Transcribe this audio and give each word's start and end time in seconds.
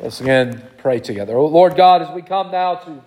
Let's 0.00 0.20
again 0.20 0.62
pray 0.78 1.00
together. 1.00 1.36
Oh, 1.36 1.46
Lord 1.46 1.74
God, 1.74 2.02
as 2.02 2.10
we 2.10 2.22
come 2.22 2.52
now 2.52 2.76
to 2.76 3.02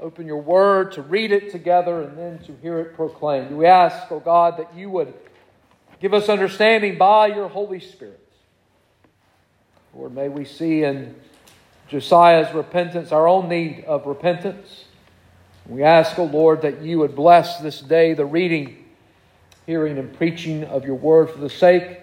open 0.00 0.26
your 0.26 0.42
word, 0.42 0.92
to 0.92 1.02
read 1.02 1.30
it 1.30 1.52
together, 1.52 2.02
and 2.02 2.18
then 2.18 2.38
to 2.40 2.56
hear 2.60 2.80
it 2.80 2.94
proclaimed, 2.94 3.52
we 3.52 3.66
ask, 3.66 4.10
oh 4.10 4.18
God, 4.18 4.56
that 4.58 4.74
you 4.74 4.90
would 4.90 5.14
give 6.00 6.14
us 6.14 6.28
understanding 6.28 6.98
by 6.98 7.28
your 7.28 7.48
Holy 7.48 7.78
Spirit. 7.78 8.20
Lord, 9.94 10.12
may 10.12 10.28
we 10.28 10.44
see 10.44 10.82
in 10.82 11.14
Josiah's 11.86 12.52
repentance 12.52 13.12
our 13.12 13.28
own 13.28 13.48
need 13.48 13.84
of 13.84 14.06
repentance. 14.06 14.86
We 15.66 15.84
ask, 15.84 16.18
O 16.18 16.22
oh 16.22 16.26
Lord, 16.26 16.62
that 16.62 16.82
you 16.82 16.98
would 16.98 17.14
bless 17.14 17.60
this 17.60 17.80
day 17.80 18.14
the 18.14 18.24
reading, 18.24 18.84
hearing, 19.66 19.98
and 19.98 20.12
preaching 20.16 20.64
of 20.64 20.84
your 20.84 20.94
word 20.94 21.30
for 21.30 21.38
the 21.38 21.50
sake 21.50 22.00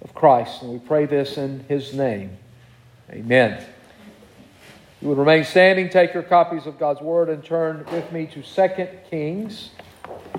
of 0.00 0.14
Christ. 0.14 0.62
And 0.62 0.72
we 0.72 0.78
pray 0.78 1.06
this 1.06 1.38
in 1.38 1.64
his 1.68 1.92
name. 1.92 2.36
Amen. 3.12 3.62
You 5.02 5.08
would 5.08 5.18
remain 5.18 5.44
standing, 5.44 5.90
take 5.90 6.14
your 6.14 6.22
copies 6.22 6.66
of 6.66 6.78
God's 6.78 7.00
Word, 7.00 7.28
and 7.28 7.44
turn 7.44 7.84
with 7.92 8.10
me 8.10 8.26
to 8.26 8.42
2 8.42 8.88
Kings 9.10 9.70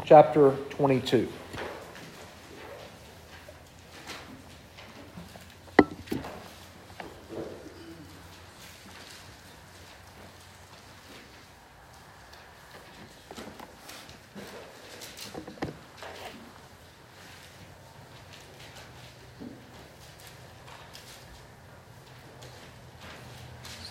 chapter 0.06 0.52
22. 0.72 1.28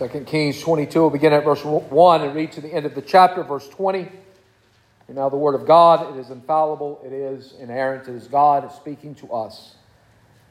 2 0.08 0.24
Kings 0.24 0.60
22 0.60 1.00
will 1.00 1.10
begin 1.10 1.32
at 1.32 1.44
verse 1.44 1.64
1 1.64 2.22
and 2.22 2.34
read 2.34 2.50
to 2.50 2.60
the 2.60 2.72
end 2.72 2.86
of 2.86 2.94
the 2.96 3.02
chapter, 3.02 3.44
verse 3.44 3.68
20. 3.68 4.08
And 5.06 5.16
now 5.16 5.28
the 5.28 5.36
Word 5.36 5.54
of 5.54 5.64
God, 5.64 6.16
it 6.16 6.18
is 6.18 6.30
infallible, 6.30 7.00
it 7.04 7.12
is 7.12 7.54
inerrant, 7.60 8.08
it 8.08 8.14
is 8.16 8.26
God 8.26 8.68
speaking 8.72 9.14
to 9.16 9.32
us. 9.32 9.76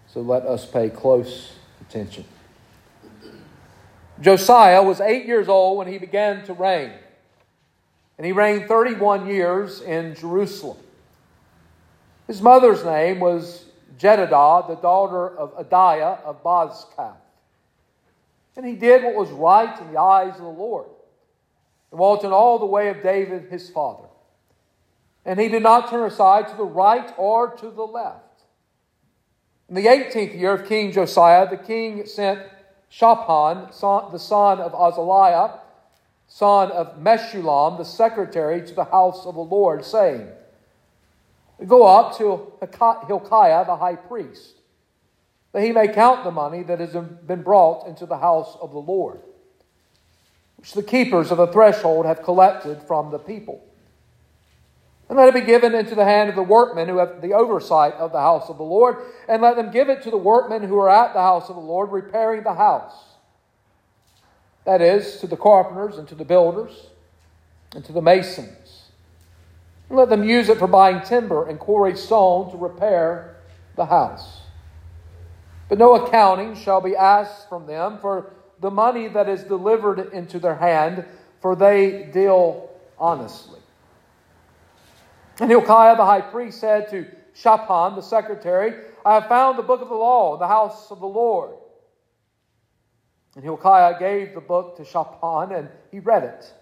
So 0.08 0.22
let 0.22 0.44
us 0.44 0.66
pay 0.66 0.90
close 0.90 1.54
attention. 1.82 2.24
Josiah 4.22 4.84
was 4.84 5.02
eight 5.02 5.26
years 5.26 5.50
old 5.50 5.78
when 5.78 5.88
he 5.88 5.98
began 5.98 6.46
to 6.46 6.54
reign, 6.54 6.92
and 8.18 8.26
he 8.26 8.32
reigned 8.32 8.70
31 8.70 9.28
years 9.28 9.82
in 9.82 10.16
Jerusalem. 10.16 10.78
His 12.28 12.42
mother's 12.42 12.86
name 12.86 13.20
was 13.20 13.66
Jedidah, 14.00 14.70
the 14.70 14.76
daughter 14.76 15.38
of 15.38 15.58
Adaiah 15.58 16.24
of 16.24 16.42
Bozkath. 16.42 17.21
And 18.56 18.66
he 18.66 18.76
did 18.76 19.04
what 19.04 19.16
was 19.16 19.30
right 19.30 19.80
in 19.80 19.92
the 19.92 20.00
eyes 20.00 20.36
of 20.36 20.42
the 20.42 20.48
Lord, 20.48 20.88
and 21.90 22.00
walked 22.00 22.24
in 22.24 22.32
all 22.32 22.60
the 22.60 22.66
way 22.66 22.90
of 22.90 23.02
David 23.02 23.50
his 23.50 23.70
father. 23.70 24.08
And 25.26 25.40
he 25.40 25.48
did 25.48 25.64
not 25.64 25.90
turn 25.90 26.06
aside 26.06 26.48
to 26.50 26.58
the 26.58 26.64
right 26.64 27.14
or 27.18 27.56
to 27.58 27.70
the 27.70 27.84
left. 27.84 28.44
In 29.70 29.76
the 29.76 29.86
18th 29.86 30.38
year 30.38 30.54
of 30.54 30.68
King 30.68 30.92
Josiah, 30.92 31.50
the 31.50 31.58
king 31.58 32.06
sent 32.06 32.42
Shaphan, 32.90 33.68
the 34.12 34.18
son 34.20 34.60
of 34.60 34.74
Azaliah, 34.74 35.60
son 36.28 36.72
of 36.72 36.98
Meshullam, 36.98 37.78
the 37.78 37.86
secretary, 37.86 38.66
to 38.68 38.74
the 38.74 38.84
house 38.84 39.26
of 39.26 39.36
the 39.36 39.42
Lord, 39.42 39.86
saying, 39.86 40.28
Go 41.66 41.86
up 41.86 42.18
to 42.18 42.52
Hilkiah 43.08 43.66
the 43.66 43.78
high 43.78 43.96
priest 43.96 44.56
that 45.52 45.64
he 45.64 45.72
may 45.72 45.88
count 45.88 46.24
the 46.24 46.32
money 46.32 46.64
that 46.64 46.80
has 46.80 46.92
been 46.92 47.44
brought 47.44 47.88
into 47.88 48.06
the 48.06 48.18
house 48.18 48.58
of 48.62 48.72
the 48.72 48.80
Lord, 48.80 49.20
which 50.58 50.74
the 50.74 50.84
keepers 50.84 51.32
of 51.32 51.38
the 51.38 51.48
threshold 51.48 52.06
have 52.06 52.24
collected 52.24 52.82
from 52.84 53.12
the 53.12 53.20
people. 53.20 53.64
And 55.10 55.18
let 55.18 55.28
it 55.28 55.34
be 55.34 55.42
given 55.42 55.76
into 55.76 55.94
the 55.94 56.06
hand 56.06 56.30
of 56.30 56.36
the 56.36 56.44
workmen 56.44 56.88
who 56.88 57.00
have 57.00 57.22
the 57.22 57.34
oversight 57.34 57.94
of 57.96 58.14
the 58.14 58.22
house 58.22 58.50
of 58.50 58.58
the 58.58 58.64
Lord, 58.64 58.96
and 59.28 59.42
let 59.42 59.58
them 59.58 59.72
give 59.72 59.90
it 59.90 60.02
to 60.04 60.10
the 60.12 60.18
workmen 60.18 60.64
who 60.64 60.78
are 60.80 60.90
at 60.90 61.14
the 61.14 61.20
house 61.20 61.50
of 61.50 61.56
the 61.56 61.62
Lord, 61.62 61.92
repairing 61.92 62.44
the 62.44 62.54
house. 62.54 62.94
That 64.64 64.82
is, 64.82 65.18
to 65.18 65.28
the 65.28 65.36
carpenters 65.36 65.98
and 65.98 66.08
to 66.08 66.16
the 66.16 66.24
builders 66.24 66.88
and 67.76 67.84
to 67.86 67.92
the 67.92 68.02
masons. 68.02 68.84
And 69.90 69.98
let 69.98 70.10
them 70.10 70.24
use 70.24 70.48
it 70.48 70.60
for 70.60 70.68
buying 70.68 71.02
timber 71.02 71.48
and 71.50 71.60
quarry 71.60 71.98
stone 71.98 72.50
to 72.52 72.58
repair 72.58 73.36
the 73.76 73.88
house. 73.88 74.41
But 75.72 75.80
no 75.80 75.96
accounting 75.96 76.56
shall 76.56 76.82
be 76.82 76.98
asked 76.98 77.48
from 77.48 77.66
them 77.66 77.98
for 78.00 78.34
the 78.60 78.70
money 78.70 79.08
that 79.08 79.30
is 79.30 79.46
delivered 79.46 80.12
into 80.12 80.38
their 80.38 80.58
hand, 80.58 81.06
for 81.40 81.56
they 81.56 82.10
deal 82.12 82.70
honestly. 83.00 83.62
And 85.40 85.50
Hilkiah 85.50 85.96
the 85.96 86.04
high 86.04 86.20
priest 86.20 86.60
said 86.60 86.90
to 86.90 87.06
Shaphan 87.34 87.96
the 87.96 88.02
secretary, 88.02 88.74
I 89.06 89.14
have 89.14 89.30
found 89.30 89.58
the 89.58 89.64
book 89.64 89.80
of 89.80 89.88
the 89.88 89.96
law 89.96 90.34
in 90.34 90.42
the 90.42 90.48
house 90.50 90.92
of 90.92 91.00
the 91.00 91.08
Lord. 91.08 91.56
And 93.38 93.44
Hilkiah 93.46 93.98
gave 93.98 94.34
the 94.34 94.42
book 94.42 94.76
to 94.76 94.84
Shaphan, 94.84 95.54
and 95.54 95.70
he 95.90 96.00
read 96.00 96.26
it. 96.26 96.54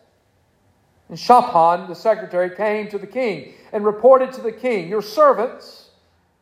And 1.10 1.18
Shaphan, 1.18 1.88
the 1.88 1.96
secretary, 1.96 2.56
came 2.56 2.90
to 2.90 3.00
the 3.00 3.08
king 3.08 3.54
and 3.74 3.84
reported 3.84 4.34
to 4.34 4.42
the 4.42 4.52
king, 4.52 4.88
Your 4.88 5.02
servants 5.02 5.89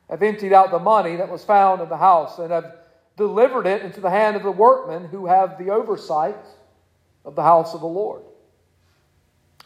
have 0.09 0.23
emptied 0.23 0.53
out 0.53 0.72
the 0.72 0.79
money 0.79 1.18
that 1.18 1.29
was 1.29 1.44
found 1.44 1.81
in 1.81 1.90
the 1.90 1.97
house 1.97 2.40
and 2.40 2.51
have 2.51 2.75
delivered 3.18 3.68
it 3.68 3.81
into 3.81 4.00
the 4.00 4.09
hand 4.09 4.35
of 4.35 4.44
the 4.44 4.51
workmen 4.51 5.06
who 5.06 5.25
have 5.25 5.57
the 5.57 5.69
oversight 5.69 6.45
of 7.25 7.35
the 7.35 7.44
house 7.44 7.73
of 7.73 7.81
the 7.81 7.88
Lord. 7.88 8.23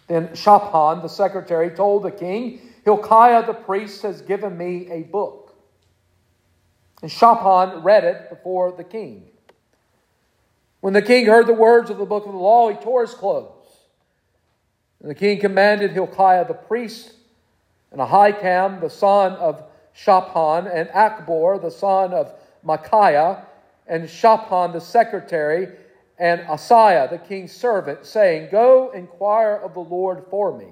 Then 0.07 0.34
Shaphan, 0.34 1.01
the 1.01 1.07
secretary, 1.07 1.69
told 1.69 2.03
the 2.03 2.12
king, 2.12 2.59
Hilkiah 2.84 3.46
the 3.46 3.53
priest 3.53 4.01
has 4.01 4.22
given 4.22 4.57
me 4.57 4.90
a 4.90 5.03
book. 5.03 5.56
And 7.01 7.12
Shaphan 7.12 7.84
read 7.84 8.03
it 8.03 8.30
before 8.30 8.72
the 8.72 8.84
king. 8.84 9.28
When 10.80 10.94
the 10.94 11.01
king 11.01 11.28
heard 11.28 11.47
the 11.47 11.53
words 11.53 11.90
of 11.90 11.97
the 11.97 12.06
book 12.06 12.25
of 12.25 12.31
the 12.31 12.38
law, 12.38 12.69
he 12.69 12.75
tore 12.75 13.01
his 13.01 13.13
clothes. 13.13 13.51
And 15.00 15.09
the 15.09 15.16
king 15.16 15.40
commanded 15.40 15.91
Hilkiah 15.91 16.47
the 16.47 16.53
priest 16.53 17.13
and 17.91 18.00
Ahikam, 18.00 18.81
the 18.81 18.90
son 18.90 19.34
of 19.34 19.63
Shaphan, 19.94 20.68
and 20.68 20.90
Achbor, 20.90 21.62
the 21.62 21.72
son 21.72 22.13
of 22.13 22.34
Micaiah, 22.63 23.46
and 23.88 24.09
Shaphan, 24.09 24.72
the 24.72 24.79
secretary, 24.79 25.68
and 26.18 26.41
Asaiah, 26.41 27.09
the 27.09 27.18
king's 27.18 27.52
servant, 27.52 28.06
saying, 28.06 28.50
Go 28.51 28.91
inquire 28.91 29.56
of 29.56 29.74
the 29.74 29.80
Lord 29.81 30.25
for 30.30 30.57
me, 30.57 30.68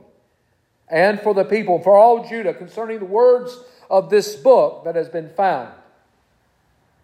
and 0.87 1.19
for 1.19 1.33
the 1.33 1.43
people, 1.43 1.81
for 1.81 1.95
all 1.95 2.27
Judah, 2.27 2.53
concerning 2.53 2.99
the 2.99 3.05
words 3.05 3.57
of 3.89 4.09
this 4.09 4.35
book 4.35 4.83
that 4.85 4.95
has 4.95 5.09
been 5.09 5.29
found. 5.29 5.73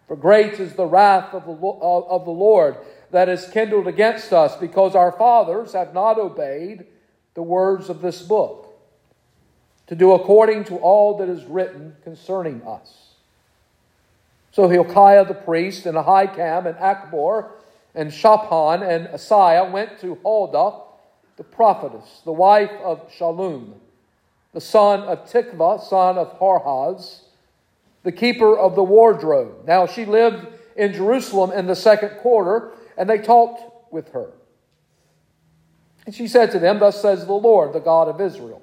For 0.08 0.16
great 0.16 0.60
is 0.60 0.74
the 0.74 0.86
wrath 0.86 1.34
of 1.34 1.46
the, 1.46 1.52
uh, 1.52 2.00
of 2.08 2.26
the 2.26 2.32
Lord 2.32 2.78
that 3.12 3.28
is 3.28 3.48
kindled 3.48 3.88
against 3.88 4.32
us, 4.32 4.56
because 4.56 4.96
our 4.96 5.12
fathers 5.12 5.74
have 5.74 5.94
not 5.94 6.20
obeyed 6.20 6.86
the 7.34 7.44
words 7.44 7.90
of 7.90 8.02
this 8.02 8.22
book 8.22 8.65
to 9.88 9.96
do 9.96 10.14
according 10.14 10.64
to 10.66 10.78
all 10.78 11.18
that 11.18 11.30
is 11.30 11.44
written 11.46 11.96
concerning 12.04 12.62
us. 12.64 13.14
So 14.52 14.68
Hilkiah 14.68 15.26
the 15.26 15.34
priest, 15.34 15.86
and 15.86 15.98
Ahikam, 15.98 16.66
and 16.66 16.78
Achbor, 16.78 17.50
and 17.94 18.12
Shaphan, 18.12 18.84
and 18.84 19.08
Asaiah 19.08 19.70
went 19.70 20.00
to 20.00 20.16
Huldah, 20.24 20.82
the 21.38 21.44
prophetess, 21.44 22.22
the 22.24 22.32
wife 22.32 22.72
of 22.84 23.12
Shallum, 23.12 23.74
the 24.54 24.62
son 24.62 25.02
of 25.02 25.30
Tikvah, 25.30 25.82
son 25.82 26.18
of 26.18 26.40
Harhas, 26.40 27.24
the 28.04 28.12
keeper 28.12 28.58
of 28.58 28.76
the 28.76 28.84
wardrobe. 28.84 29.66
Now 29.68 29.88
she 29.88 30.06
lived 30.06 30.48
in 30.78 30.94
Jerusalem 30.94 31.52
in 31.52 31.68
the 31.68 31.76
second 31.76 32.18
quarter, 32.22 32.72
and 32.98 33.10
they 33.10 33.18
talked 33.18 33.92
with 33.92 34.10
her. 34.14 34.32
And 36.06 36.14
she 36.14 36.28
said 36.28 36.52
to 36.52 36.60
them, 36.60 36.80
Thus 36.80 37.02
says 37.02 37.26
the 37.26 37.34
Lord, 37.34 37.74
the 37.74 37.80
God 37.80 38.08
of 38.08 38.22
Israel. 38.22 38.62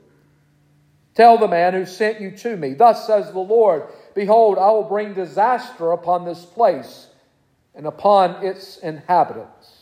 Tell 1.14 1.36
the 1.36 1.48
man 1.48 1.74
who 1.74 1.84
sent 1.84 2.20
you 2.20 2.30
to 2.38 2.56
me, 2.56 2.74
Thus 2.74 3.06
says 3.06 3.32
the 3.32 3.38
Lord, 3.38 3.84
Behold, 4.14 4.58
I 4.58 4.70
will 4.70 4.84
bring 4.84 5.14
disaster 5.14 5.92
upon 5.92 6.24
this 6.24 6.44
place 6.44 7.08
and 7.74 7.86
upon 7.86 8.44
its 8.44 8.78
inhabitants. 8.78 9.78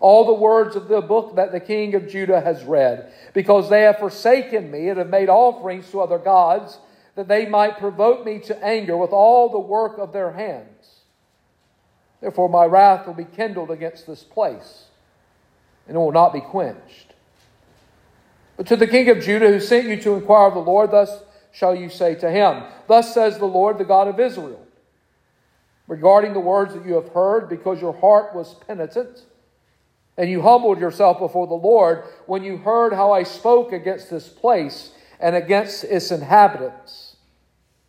All 0.00 0.26
the 0.26 0.34
words 0.34 0.76
of 0.76 0.88
the 0.88 1.00
book 1.00 1.36
that 1.36 1.52
the 1.52 1.60
king 1.60 1.94
of 1.94 2.08
Judah 2.08 2.40
has 2.40 2.64
read, 2.64 3.12
because 3.32 3.70
they 3.70 3.82
have 3.82 3.98
forsaken 3.98 4.70
me 4.70 4.88
and 4.88 4.98
have 4.98 5.08
made 5.08 5.28
offerings 5.28 5.90
to 5.90 6.00
other 6.00 6.18
gods, 6.18 6.78
that 7.14 7.28
they 7.28 7.46
might 7.46 7.78
provoke 7.78 8.24
me 8.24 8.40
to 8.40 8.64
anger 8.64 8.96
with 8.96 9.10
all 9.10 9.48
the 9.48 9.58
work 9.58 9.98
of 9.98 10.12
their 10.12 10.32
hands. 10.32 11.00
Therefore, 12.20 12.48
my 12.48 12.64
wrath 12.64 13.06
will 13.06 13.14
be 13.14 13.24
kindled 13.24 13.70
against 13.70 14.06
this 14.06 14.24
place, 14.24 14.86
and 15.86 15.96
it 15.96 16.00
will 16.00 16.12
not 16.12 16.32
be 16.32 16.40
quenched. 16.40 17.03
But 18.56 18.66
to 18.68 18.76
the 18.76 18.86
king 18.86 19.08
of 19.08 19.20
Judah 19.20 19.48
who 19.48 19.60
sent 19.60 19.88
you 19.88 20.00
to 20.02 20.14
inquire 20.14 20.48
of 20.48 20.54
the 20.54 20.60
Lord, 20.60 20.90
thus 20.90 21.22
shall 21.52 21.74
you 21.74 21.88
say 21.88 22.14
to 22.16 22.30
him, 22.30 22.64
Thus 22.86 23.12
says 23.12 23.38
the 23.38 23.46
Lord, 23.46 23.78
the 23.78 23.84
God 23.84 24.08
of 24.08 24.20
Israel 24.20 24.64
regarding 25.86 26.32
the 26.32 26.40
words 26.40 26.74
that 26.74 26.86
you 26.86 26.94
have 26.94 27.08
heard, 27.08 27.48
because 27.48 27.80
your 27.80 27.92
heart 27.98 28.34
was 28.34 28.54
penitent, 28.66 29.22
and 30.16 30.30
you 30.30 30.40
humbled 30.40 30.78
yourself 30.78 31.18
before 31.18 31.46
the 31.46 31.54
Lord 31.54 32.04
when 32.26 32.42
you 32.42 32.56
heard 32.56 32.92
how 32.92 33.12
I 33.12 33.24
spoke 33.24 33.72
against 33.72 34.10
this 34.10 34.28
place 34.28 34.92
and 35.20 35.34
against 35.34 35.84
its 35.84 36.10
inhabitants, 36.10 37.16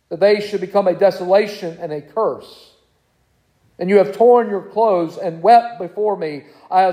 that 0.08 0.20
they 0.20 0.40
should 0.40 0.60
become 0.60 0.88
a 0.88 0.94
desolation 0.94 1.78
and 1.80 1.92
a 1.92 2.00
curse. 2.00 2.72
And 3.78 3.90
you 3.90 3.98
have 3.98 4.16
torn 4.16 4.48
your 4.48 4.62
clothes 4.62 5.18
and 5.18 5.42
wept 5.42 5.78
before 5.78 6.16
me. 6.16 6.44
I 6.70 6.84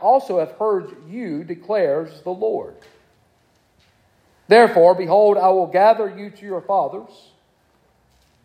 also 0.00 0.38
have 0.38 0.52
heard 0.52 0.96
you, 1.08 1.42
declares 1.42 2.22
the 2.22 2.30
Lord. 2.30 2.76
Therefore, 4.52 4.94
behold, 4.94 5.38
I 5.38 5.48
will 5.48 5.66
gather 5.66 6.14
you 6.14 6.28
to 6.28 6.44
your 6.44 6.60
fathers, 6.60 7.30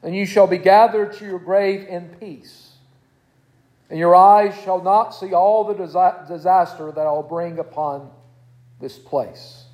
and 0.02 0.16
you 0.16 0.26
shall 0.26 0.48
be 0.48 0.58
gathered 0.58 1.12
to 1.18 1.26
your 1.26 1.38
grave 1.38 1.86
in 1.86 2.08
peace. 2.18 2.72
And 3.90 4.00
your 4.00 4.16
eyes 4.16 4.58
shall 4.64 4.82
not 4.82 5.10
see 5.10 5.34
all 5.34 5.66
the 5.66 5.74
disaster 5.74 6.94
that 6.94 7.06
I 7.06 7.12
will 7.12 7.24
bring 7.24 7.60
upon 7.60 8.10
this 8.80 8.98
place. 8.98 9.66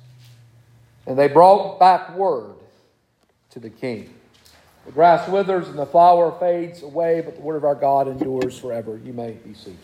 And 1.06 1.16
they 1.16 1.28
brought 1.28 1.78
back 1.78 2.16
word 2.16 2.56
to 3.50 3.60
the 3.60 3.70
king. 3.70 4.12
The 4.86 4.92
grass 4.92 5.28
withers 5.28 5.68
and 5.68 5.78
the 5.78 5.86
flower 5.86 6.36
fades 6.40 6.82
away, 6.82 7.20
but 7.20 7.36
the 7.36 7.42
word 7.42 7.58
of 7.58 7.64
our 7.64 7.76
God 7.76 8.08
endures 8.08 8.58
forever. 8.58 9.00
You 9.04 9.12
may 9.12 9.34
be 9.34 9.54
seated. 9.54 9.78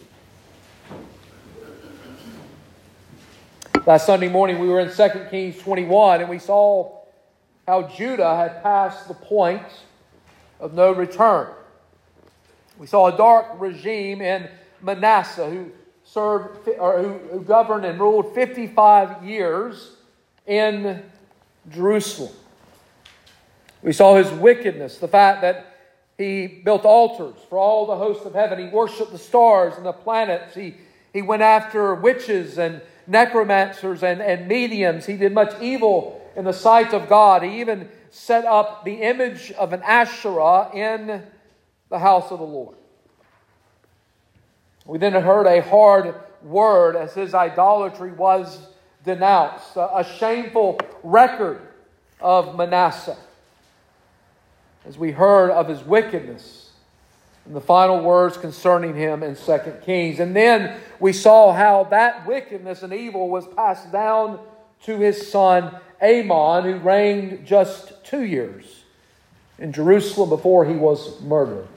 Last 3.87 4.05
Sunday 4.05 4.29
morning, 4.29 4.59
we 4.59 4.69
were 4.69 4.81
in 4.81 4.95
2 4.95 5.09
Kings 5.31 5.57
21, 5.59 6.21
and 6.21 6.29
we 6.29 6.39
saw 6.39 6.99
how 7.67 7.85
Judah 7.85 8.37
had 8.37 8.63
passed 8.63 9.09
the 9.09 9.15
point 9.15 9.63
of 10.61 10.75
no 10.75 10.93
return. 10.93 11.49
We 12.79 12.87
saw 12.87 13.07
a 13.07 13.17
dark 13.17 13.47
regime 13.59 14.21
in 14.21 14.51
Manasseh 14.83 15.49
who 15.49 15.71
served 16.05 16.69
or 16.79 17.03
who, 17.03 17.39
who 17.39 17.41
governed 17.41 17.87
and 17.87 17.99
ruled 17.99 18.35
55 18.35 19.25
years 19.25 19.97
in 20.47 21.03
Jerusalem. 21.71 22.35
We 23.83 23.95
saw 23.95 24.17
his 24.17 24.31
wickedness, 24.31 24.99
the 24.99 25.09
fact 25.09 25.41
that 25.41 25.79
he 26.19 26.47
built 26.47 26.85
altars 26.85 27.37
for 27.49 27.57
all 27.57 27.87
the 27.87 27.97
hosts 27.97 28.27
of 28.27 28.35
heaven. 28.35 28.59
He 28.59 28.69
worshiped 28.69 29.11
the 29.11 29.19
stars 29.19 29.75
and 29.79 29.87
the 29.87 29.93
planets. 29.93 30.55
He, 30.55 30.75
he 31.15 31.23
went 31.23 31.41
after 31.41 31.95
witches 31.95 32.59
and 32.59 32.83
necromancers 33.11 34.03
and, 34.03 34.23
and 34.23 34.47
mediums. 34.47 35.07
He 35.07 35.17
did 35.17 35.33
much 35.33 35.61
evil 35.61 36.21
in 36.37 36.45
the 36.45 36.53
sight 36.53 36.95
of 36.95 37.09
God. 37.09 37.43
He 37.43 37.61
even 37.61 37.89
set 38.11 38.45
up 38.45 38.85
the 38.85 39.03
image 39.03 39.51
of 39.53 39.73
an 39.73 39.83
Asherah 39.83 40.71
in 40.73 41.23
the 41.89 41.99
house 41.99 42.31
of 42.31 42.39
the 42.39 42.45
Lord. 42.45 42.77
We 44.87 44.99
then 44.99 45.13
heard 45.13 45.47
a 45.47 45.61
hard 45.61 46.15
word 46.43 46.97
as 46.97 47.15
his 47.15 47.35
idolatry 47.35 48.13
was 48.13 48.59
denounced, 49.05 49.77
a, 49.77 50.05
shameful 50.19 50.79
record 51.03 51.61
of 52.21 52.57
Manasseh. 52.57 53.17
As 54.87 54.97
we 54.97 55.11
heard 55.11 55.51
of 55.51 55.69
his 55.69 55.83
wickedness 55.83 56.60
the 57.47 57.61
final 57.61 58.01
words 58.01 58.37
concerning 58.37 58.95
him 58.95 59.23
in 59.23 59.35
2 59.35 59.59
Kings. 59.85 60.21
And 60.21 60.35
then 60.37 60.79
we 60.99 61.13
saw 61.13 61.53
how 61.53 61.85
that 61.85 62.27
wickedness 62.27 62.83
and 62.83 62.93
evil 62.93 63.29
was 63.29 63.47
passed 63.49 63.91
down 63.91 64.39
to 64.85 64.99
his 64.99 65.31
son 65.31 65.77
Amon, 66.03 66.65
who 66.65 66.77
reigned 66.77 67.47
just 67.47 68.05
two 68.05 68.25
years 68.25 68.85
in 69.59 69.73
Jerusalem 69.73 70.31
before 70.31 70.65
he 70.65 70.75
was 70.75 71.21
murdered. 71.21 71.69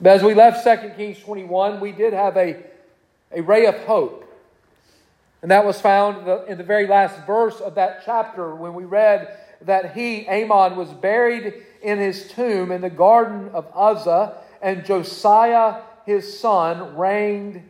But 0.00 0.10
as 0.10 0.22
we 0.22 0.34
left 0.34 0.64
2 0.64 0.90
Kings 0.96 1.20
21, 1.20 1.80
we 1.80 1.92
did 1.92 2.12
have 2.12 2.36
a, 2.36 2.62
a 3.32 3.40
ray 3.40 3.66
of 3.66 3.76
hope. 3.84 4.22
And 5.42 5.50
that 5.50 5.64
was 5.64 5.80
found 5.80 6.28
in 6.48 6.58
the 6.58 6.64
very 6.64 6.86
last 6.86 7.26
verse 7.26 7.60
of 7.60 7.76
that 7.76 8.02
chapter 8.04 8.54
when 8.54 8.74
we 8.74 8.84
read 8.84 9.36
that 9.62 9.94
he, 9.94 10.28
Amon, 10.28 10.76
was 10.76 10.90
buried 10.90 11.54
in 11.82 11.98
his 11.98 12.28
tomb 12.28 12.72
in 12.72 12.80
the 12.80 12.90
garden 12.90 13.50
of 13.52 13.66
Uzza, 13.74 14.38
and 14.60 14.84
Josiah, 14.84 15.82
his 16.04 16.38
son, 16.38 16.96
reigned 16.96 17.62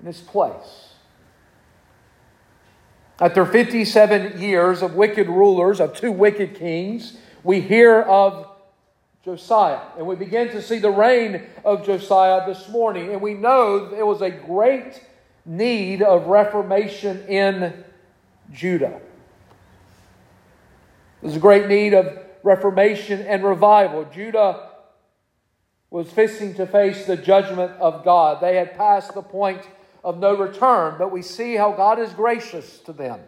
in 0.00 0.06
his 0.06 0.20
place. 0.20 0.94
After 3.20 3.44
57 3.44 4.40
years 4.40 4.82
of 4.82 4.94
wicked 4.94 5.28
rulers, 5.28 5.78
of 5.80 5.94
two 5.94 6.12
wicked 6.12 6.54
kings, 6.54 7.18
we 7.44 7.60
hear 7.60 8.00
of 8.00 8.46
Josiah. 9.24 9.80
And 9.98 10.06
we 10.06 10.16
begin 10.16 10.48
to 10.48 10.62
see 10.62 10.78
the 10.78 10.90
reign 10.90 11.42
of 11.64 11.84
Josiah 11.84 12.46
this 12.46 12.68
morning. 12.70 13.12
And 13.12 13.20
we 13.20 13.34
know 13.34 13.90
there 13.90 14.06
was 14.06 14.22
a 14.22 14.30
great 14.30 15.02
need 15.44 16.00
of 16.00 16.26
reformation 16.26 17.26
in 17.26 17.84
Judah. 18.52 19.00
There's 21.22 21.36
a 21.36 21.40
great 21.40 21.68
need 21.68 21.92
of 21.92 22.18
reformation 22.42 23.22
and 23.22 23.44
revival. 23.44 24.04
Judah 24.04 24.70
was 25.90 26.10
facing 26.10 26.54
to 26.54 26.66
face 26.66 27.06
the 27.06 27.16
judgment 27.16 27.72
of 27.80 28.04
God. 28.04 28.40
They 28.40 28.56
had 28.56 28.76
passed 28.76 29.14
the 29.14 29.22
point 29.22 29.62
of 30.04 30.18
no 30.18 30.34
return, 30.34 30.94
but 30.98 31.10
we 31.10 31.22
see 31.22 31.56
how 31.56 31.72
God 31.72 31.98
is 31.98 32.12
gracious 32.12 32.78
to 32.80 32.92
them 32.92 33.20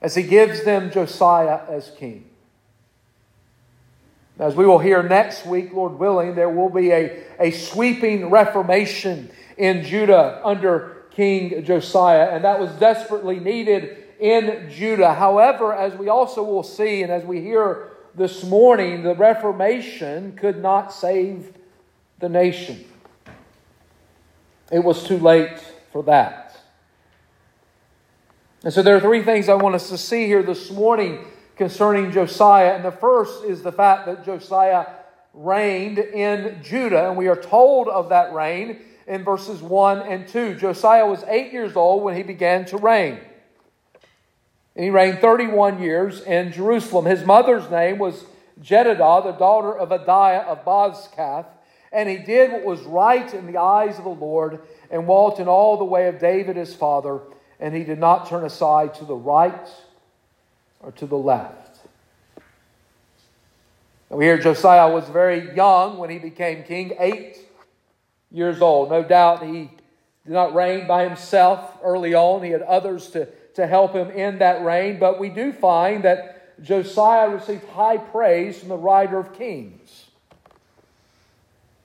as 0.00 0.14
He 0.14 0.22
gives 0.22 0.64
them 0.64 0.90
Josiah 0.90 1.60
as 1.68 1.90
king. 1.98 2.30
As 4.38 4.54
we 4.54 4.64
will 4.64 4.78
hear 4.78 5.02
next 5.02 5.44
week, 5.44 5.72
Lord 5.72 5.98
willing, 5.98 6.36
there 6.36 6.48
will 6.48 6.70
be 6.70 6.92
a, 6.92 7.24
a 7.40 7.50
sweeping 7.50 8.30
reformation 8.30 9.30
in 9.56 9.82
Judah 9.82 10.40
under 10.44 11.06
King 11.10 11.64
Josiah, 11.64 12.28
and 12.30 12.44
that 12.44 12.60
was 12.60 12.70
desperately 12.72 13.40
needed 13.40 14.04
in 14.18 14.70
Judah. 14.70 15.14
However, 15.14 15.72
as 15.72 15.94
we 15.94 16.08
also 16.08 16.42
will 16.42 16.62
see, 16.62 17.02
and 17.02 17.12
as 17.12 17.24
we 17.24 17.40
hear 17.40 17.90
this 18.14 18.44
morning, 18.44 19.02
the 19.02 19.14
Reformation 19.14 20.36
could 20.36 20.60
not 20.60 20.92
save 20.92 21.52
the 22.18 22.28
nation. 22.28 22.84
It 24.70 24.80
was 24.80 25.04
too 25.04 25.18
late 25.18 25.58
for 25.92 26.02
that. 26.04 26.60
And 28.64 28.72
so 28.72 28.82
there 28.82 28.96
are 28.96 29.00
three 29.00 29.22
things 29.22 29.48
I 29.48 29.54
want 29.54 29.76
us 29.76 29.88
to 29.88 29.96
see 29.96 30.26
here 30.26 30.42
this 30.42 30.70
morning 30.70 31.24
concerning 31.56 32.10
Josiah. 32.10 32.74
And 32.74 32.84
the 32.84 32.90
first 32.90 33.44
is 33.44 33.62
the 33.62 33.72
fact 33.72 34.06
that 34.06 34.24
Josiah 34.24 34.86
reigned 35.32 35.98
in 35.98 36.60
Judah. 36.62 37.08
And 37.08 37.16
we 37.16 37.28
are 37.28 37.40
told 37.40 37.88
of 37.88 38.08
that 38.08 38.32
reign 38.32 38.80
in 39.06 39.24
verses 39.24 39.62
1 39.62 40.02
and 40.02 40.26
2. 40.26 40.56
Josiah 40.56 41.06
was 41.06 41.24
eight 41.28 41.52
years 41.52 41.76
old 41.76 42.02
when 42.02 42.16
he 42.16 42.22
began 42.22 42.64
to 42.66 42.76
reign. 42.76 43.20
And 44.78 44.84
he 44.84 44.90
reigned 44.90 45.18
31 45.18 45.82
years 45.82 46.20
in 46.20 46.52
Jerusalem. 46.52 47.04
His 47.04 47.24
mother's 47.24 47.68
name 47.68 47.98
was 47.98 48.24
Jedidah, 48.62 49.24
the 49.24 49.32
daughter 49.32 49.76
of 49.76 49.88
Adaiah 49.88 50.46
of 50.46 50.64
Bozkath. 50.64 51.46
And 51.90 52.08
he 52.08 52.18
did 52.18 52.52
what 52.52 52.64
was 52.64 52.82
right 52.82 53.34
in 53.34 53.50
the 53.50 53.58
eyes 53.58 53.98
of 53.98 54.04
the 54.04 54.10
Lord 54.10 54.60
and 54.88 55.08
walked 55.08 55.40
in 55.40 55.48
all 55.48 55.78
the 55.78 55.84
way 55.84 56.06
of 56.06 56.20
David 56.20 56.54
his 56.54 56.76
father. 56.76 57.18
And 57.58 57.74
he 57.74 57.82
did 57.82 57.98
not 57.98 58.28
turn 58.28 58.44
aside 58.44 58.94
to 58.94 59.04
the 59.04 59.16
right 59.16 59.68
or 60.78 60.92
to 60.92 61.06
the 61.06 61.18
left. 61.18 61.80
And 64.10 64.18
we 64.20 64.26
hear 64.26 64.38
Josiah 64.38 64.94
was 64.94 65.08
very 65.08 65.56
young 65.56 65.98
when 65.98 66.08
he 66.08 66.20
became 66.20 66.62
king, 66.62 66.92
eight 67.00 67.36
years 68.30 68.62
old. 68.62 68.90
No 68.90 69.02
doubt 69.02 69.44
he 69.44 69.72
did 70.24 70.32
not 70.32 70.54
reign 70.54 70.86
by 70.86 71.02
himself 71.02 71.76
early 71.82 72.14
on, 72.14 72.44
he 72.44 72.50
had 72.50 72.62
others 72.62 73.10
to 73.10 73.26
to 73.54 73.66
help 73.66 73.92
him 73.92 74.10
in 74.10 74.38
that 74.38 74.64
reign, 74.64 74.98
but 74.98 75.18
we 75.18 75.28
do 75.28 75.52
find 75.52 76.04
that 76.04 76.62
Josiah 76.62 77.28
received 77.28 77.68
high 77.68 77.98
praise 77.98 78.58
from 78.58 78.68
the 78.68 78.76
writer 78.76 79.18
of 79.18 79.32
Kings. 79.32 80.06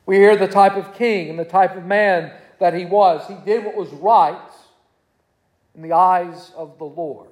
We 0.05 0.17
hear 0.17 0.35
the 0.35 0.47
type 0.47 0.75
of 0.75 0.93
king 0.93 1.29
and 1.29 1.39
the 1.39 1.45
type 1.45 1.75
of 1.75 1.85
man 1.85 2.33
that 2.59 2.73
he 2.73 2.85
was. 2.85 3.25
He 3.27 3.35
did 3.45 3.63
what 3.63 3.75
was 3.75 3.89
right 3.89 4.37
in 5.75 5.81
the 5.81 5.93
eyes 5.93 6.51
of 6.55 6.77
the 6.77 6.85
Lord. 6.85 7.29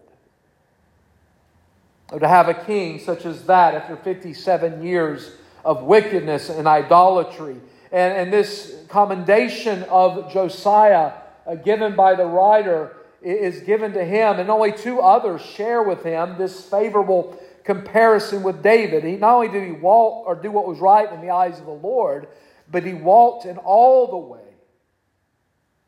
to 2.18 2.28
have 2.28 2.50
a 2.50 2.54
king 2.54 3.00
such 3.00 3.26
as 3.26 3.44
that 3.44 3.74
after 3.74 3.96
57 3.96 4.84
years 4.84 5.32
of 5.64 5.84
wickedness 5.84 6.50
and 6.50 6.68
idolatry, 6.68 7.58
and, 7.92 8.14
and 8.18 8.34
this 8.34 8.84
commendation 8.88 9.84
of 9.84 10.32
Josiah 10.32 11.14
uh, 11.46 11.56
given 11.56 11.96
by 11.96 12.16
the 12.16 12.26
writer 12.26 12.96
is 13.22 13.62
given 13.62 13.94
to 13.94 14.04
him, 14.04 14.40
and 14.40 14.50
only 14.50 14.72
two 14.72 15.00
others 15.00 15.42
share 15.42 15.84
with 15.84 16.04
him 16.04 16.38
this 16.38 16.66
favorable 16.66 17.38
comparison 17.64 18.42
with 18.42 18.64
David. 18.64 19.04
He 19.04 19.16
not 19.16 19.36
only 19.36 19.48
did 19.48 19.64
he 19.64 19.72
walk 19.72 20.26
or 20.26 20.36
do 20.36 20.52
what 20.52 20.68
was 20.68 20.80
right 20.80 21.12
in 21.12 21.22
the 21.22 21.30
eyes 21.30 21.60
of 21.60 21.66
the 21.66 21.72
Lord, 21.72 22.28
but 22.72 22.84
he 22.84 22.94
walked 22.94 23.46
in 23.46 23.58
all 23.58 24.08
the 24.08 24.18
way 24.18 24.40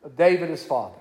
of 0.04 0.16
David 0.16 0.50
his 0.50 0.64
father. 0.64 1.00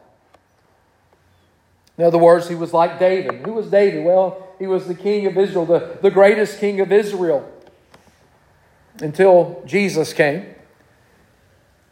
In 1.99 2.05
other 2.05 2.19
words, 2.19 2.49
he 2.49 2.55
was 2.55 2.73
like 2.73 2.99
David. 2.99 3.45
Who 3.45 3.53
was 3.53 3.67
David? 3.67 4.05
Well, 4.05 4.49
he 4.59 4.67
was 4.67 4.87
the 4.87 4.95
king 4.95 5.27
of 5.27 5.37
Israel, 5.37 5.67
the, 5.67 5.99
the 6.01 6.11
greatest 6.11 6.59
king 6.59 6.81
of 6.81 6.91
Israel. 6.91 7.47
until 9.01 9.63
Jesus 9.67 10.13
came. 10.13 10.47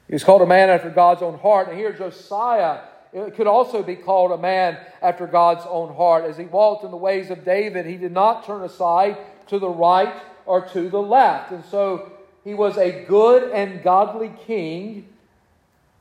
He 0.06 0.14
was 0.14 0.24
called 0.24 0.42
a 0.42 0.46
man 0.46 0.70
after 0.70 0.90
God's 0.90 1.22
own 1.22 1.38
heart. 1.38 1.68
And 1.68 1.78
here, 1.78 1.92
Josiah 1.92 2.80
it 3.12 3.34
could 3.34 3.46
also 3.46 3.82
be 3.82 3.96
called 3.96 4.30
a 4.30 4.38
man 4.38 4.78
after 5.02 5.26
God's 5.26 5.64
own 5.68 5.94
heart. 5.94 6.24
As 6.24 6.36
he 6.36 6.44
walked 6.44 6.84
in 6.84 6.90
the 6.90 6.96
ways 6.96 7.30
of 7.30 7.44
David, 7.44 7.86
he 7.86 7.96
did 7.96 8.12
not 8.12 8.46
turn 8.46 8.62
aside 8.62 9.18
to 9.48 9.58
the 9.58 9.68
right 9.68 10.14
or 10.46 10.66
to 10.68 10.88
the 10.88 11.02
left. 11.02 11.50
And 11.50 11.64
so 11.64 12.12
he 12.44 12.54
was 12.54 12.76
a 12.76 13.04
good 13.04 13.50
and 13.50 13.82
godly 13.82 14.32
king 14.46 15.08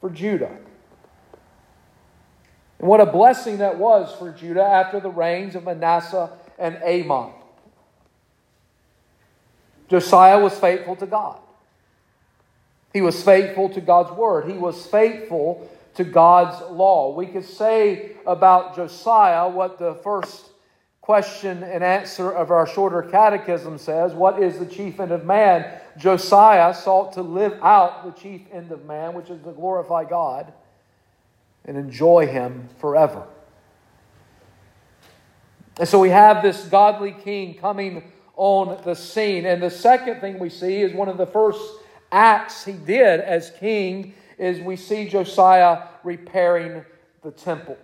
for 0.02 0.10
Judah. 0.10 0.56
And 2.78 2.88
what 2.88 3.02
a 3.02 3.06
blessing 3.06 3.58
that 3.58 3.78
was 3.78 4.14
for 4.18 4.32
Judah 4.32 4.64
after 4.64 5.00
the 5.00 5.10
reigns 5.10 5.56
of 5.56 5.64
Manasseh 5.66 6.30
and 6.58 6.78
Amon. 6.84 7.32
Josiah 9.90 10.40
was 10.40 10.58
faithful 10.58 10.96
to 10.98 11.08
God. 11.08 11.40
He 12.94 13.02
was 13.02 13.22
faithful 13.24 13.70
to 13.70 13.82
God's 13.82 14.12
word. 14.12 14.50
He 14.50 14.58
was 14.58 14.86
faithful 14.86 15.70
to 15.96 16.04
God's 16.04 16.62
law. 16.72 17.16
We 17.16 17.28
could 17.28 17.46
say 17.46 18.12
about 18.26 18.76
Josiah 18.76 19.50
what 19.50 19.80
the 19.80 19.96
first 19.96 20.50
question 21.02 21.64
and 21.64 21.84
answer 21.84 22.32
of 22.32 22.52
our 22.52 22.68
shorter 22.68 23.02
catechism 23.02 23.78
says 23.78 24.14
What 24.14 24.42
is 24.42 24.60
the 24.60 24.66
chief 24.66 25.00
end 25.00 25.12
of 25.12 25.26
man? 25.26 25.80
Josiah 25.98 26.74
sought 26.74 27.14
to 27.14 27.22
live 27.22 27.54
out 27.64 28.06
the 28.06 28.22
chief 28.22 28.42
end 28.52 28.72
of 28.72 28.86
man, 28.86 29.14
which 29.14 29.30
is 29.30 29.42
to 29.44 29.52
glorify 29.52 30.06
God 30.06 30.54
and 31.66 31.78
enjoy 31.78 32.28
Him 32.28 32.70
forever. 32.78 33.26
And 35.80 35.88
so 35.88 36.00
we 36.00 36.10
have 36.10 36.42
this 36.42 36.66
godly 36.66 37.12
king 37.12 37.56
coming 37.56 38.12
on 38.36 38.82
the 38.84 38.96
scene. 38.96 39.46
And 39.46 39.64
the 39.64 39.70
second 39.70 40.22
thing 40.22 40.40
we 40.40 40.50
see 40.50 40.82
is 40.82 40.94
one 40.94 41.10
of 41.10 41.18
the 41.18 41.26
first 41.26 41.62
acts 42.12 42.66
he 42.66 42.74
did 42.74 43.20
as 43.20 43.52
king 43.60 44.14
is 44.40 44.60
we 44.62 44.78
see 44.78 45.08
Josiah 45.08 45.84
repairing 46.04 46.84
the 47.22 47.32
temple. 47.32 47.78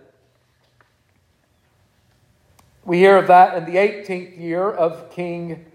We 2.84 2.98
hear 2.98 3.18
of 3.18 3.26
that 3.28 3.56
in 3.56 3.64
the 3.64 3.78
18th 3.78 4.40
year 4.40 4.70
of 4.70 5.10
King 5.10 5.66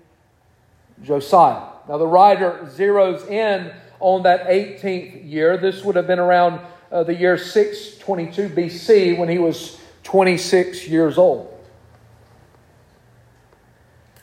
Josiah. 1.04 1.68
Now, 1.88 1.98
the 1.98 2.08
writer 2.08 2.68
zeroes 2.72 3.28
in 3.30 3.72
on 4.00 4.24
that 4.24 4.48
18th 4.48 5.30
year. 5.30 5.58
This 5.58 5.84
would 5.84 5.96
have 5.96 6.08
been 6.08 6.20
around 6.20 6.62
uh, 6.92 7.04
the 7.04 7.14
year 7.14 7.38
622 7.38 8.50
BC 8.50 9.18
when 9.18 9.30
he 9.30 9.38
was 9.38 9.80
26 10.04 10.88
years 10.88 11.18
old. 11.18 11.48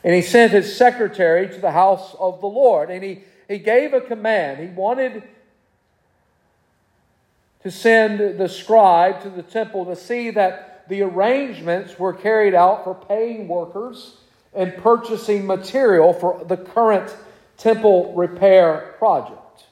And 0.03 0.15
he 0.15 0.21
sent 0.21 0.51
his 0.51 0.75
secretary 0.75 1.47
to 1.49 1.59
the 1.59 1.71
house 1.71 2.15
of 2.19 2.41
the 2.41 2.47
Lord. 2.47 2.89
And 2.89 3.03
he, 3.03 3.23
he 3.47 3.59
gave 3.59 3.93
a 3.93 4.01
command. 4.01 4.59
He 4.59 4.67
wanted 4.67 5.23
to 7.63 7.71
send 7.71 8.39
the 8.39 8.47
scribe 8.47 9.21
to 9.21 9.29
the 9.29 9.43
temple 9.43 9.85
to 9.85 9.95
see 9.95 10.31
that 10.31 10.85
the 10.87 11.01
arrangements 11.01 11.99
were 11.99 12.13
carried 12.13 12.53
out 12.53 12.83
for 12.83 12.95
paying 12.95 13.47
workers 13.47 14.15
and 14.53 14.75
purchasing 14.77 15.45
material 15.45 16.13
for 16.13 16.43
the 16.45 16.57
current 16.57 17.15
temple 17.57 18.13
repair 18.15 18.95
project. 18.97 19.65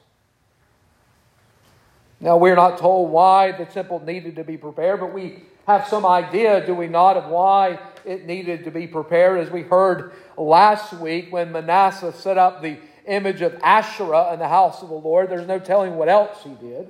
Now, 2.19 2.37
we're 2.37 2.55
not 2.55 2.77
told 2.77 3.11
why 3.11 3.51
the 3.51 3.65
temple 3.65 4.03
needed 4.03 4.35
to 4.35 4.43
be 4.43 4.57
prepared, 4.57 4.99
but 4.99 5.13
we 5.13 5.43
have 5.65 5.87
some 5.87 6.05
idea, 6.05 6.65
do 6.65 6.73
we 6.73 6.87
not, 6.87 7.15
of 7.15 7.29
why 7.29 7.79
it 8.05 8.25
needed 8.25 8.63
to 8.65 8.71
be 8.71 8.87
prepared. 8.87 9.39
As 9.39 9.51
we 9.51 9.61
heard 9.61 10.13
last 10.35 10.93
week 10.93 11.31
when 11.31 11.51
Manasseh 11.51 12.13
set 12.13 12.37
up 12.37 12.61
the 12.61 12.77
image 13.05 13.41
of 13.41 13.55
Asherah 13.63 14.33
in 14.33 14.39
the 14.39 14.47
house 14.47 14.81
of 14.81 14.89
the 14.89 14.95
Lord, 14.95 15.29
there's 15.29 15.47
no 15.47 15.59
telling 15.59 15.95
what 15.95 16.09
else 16.09 16.43
he 16.43 16.53
did 16.55 16.89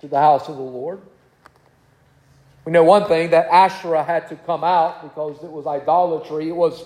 to 0.00 0.08
the 0.08 0.18
house 0.18 0.48
of 0.48 0.56
the 0.56 0.62
Lord. 0.62 1.00
We 2.64 2.72
know 2.72 2.82
one 2.82 3.06
thing 3.06 3.30
that 3.30 3.46
Asherah 3.46 4.02
had 4.02 4.28
to 4.28 4.36
come 4.36 4.64
out 4.64 5.02
because 5.02 5.42
it 5.44 5.50
was 5.50 5.66
idolatry. 5.66 6.48
It 6.48 6.56
was 6.56 6.82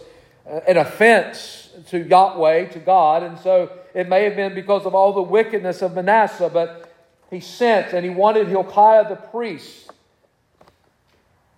uh, 0.46 0.60
an 0.68 0.76
offense 0.76 1.70
to 1.88 1.98
Yahweh, 2.06 2.66
to 2.66 2.78
God. 2.78 3.22
And 3.22 3.38
so 3.38 3.70
it 3.94 4.08
may 4.08 4.24
have 4.24 4.36
been 4.36 4.54
because 4.54 4.84
of 4.84 4.94
all 4.94 5.14
the 5.14 5.22
wickedness 5.22 5.80
of 5.80 5.94
Manasseh, 5.94 6.50
but 6.52 6.92
he 7.30 7.40
sent 7.40 7.94
and 7.94 8.04
he 8.04 8.10
wanted 8.10 8.48
Hilkiah 8.48 9.08
the 9.08 9.16
priest 9.16 9.90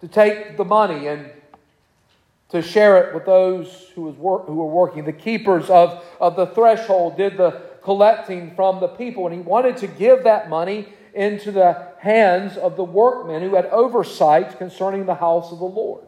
to 0.01 0.09
take 0.09 0.57
the 0.57 0.65
money 0.65 1.09
and 1.09 1.31
to 2.51 2.61
share 2.61 3.09
it 3.09 3.15
with 3.15 3.25
those 3.25 3.91
who, 3.95 4.03
was 4.03 4.17
wor- 4.17 4.41
who 4.41 4.55
were 4.55 4.67
working. 4.67 5.05
The 5.05 5.13
keepers 5.13 5.71
of, 5.71 6.05
of 6.21 6.37
the 6.37 6.47
threshold 6.47 7.17
did 7.17 7.37
the 7.37 7.63
collecting 7.83 8.55
from 8.55 8.79
the 8.81 8.89
people, 8.89 9.27
and 9.27 9.35
he 9.35 9.41
wanted 9.41 9.79
to 9.79 9.87
give 9.87 10.25
that 10.25 10.49
money 10.49 10.89
into 11.15 11.53
the 11.53 11.89
hands 11.99 12.57
of 12.57 12.77
the 12.77 12.85
workmen 12.85 13.43
who 13.43 13.55
had 13.55 13.67
oversight 13.67 14.59
concerning 14.59 15.07
the 15.07 15.15
house 15.15 15.53
of 15.53 15.59
the 15.59 15.65
Lord. 15.65 16.05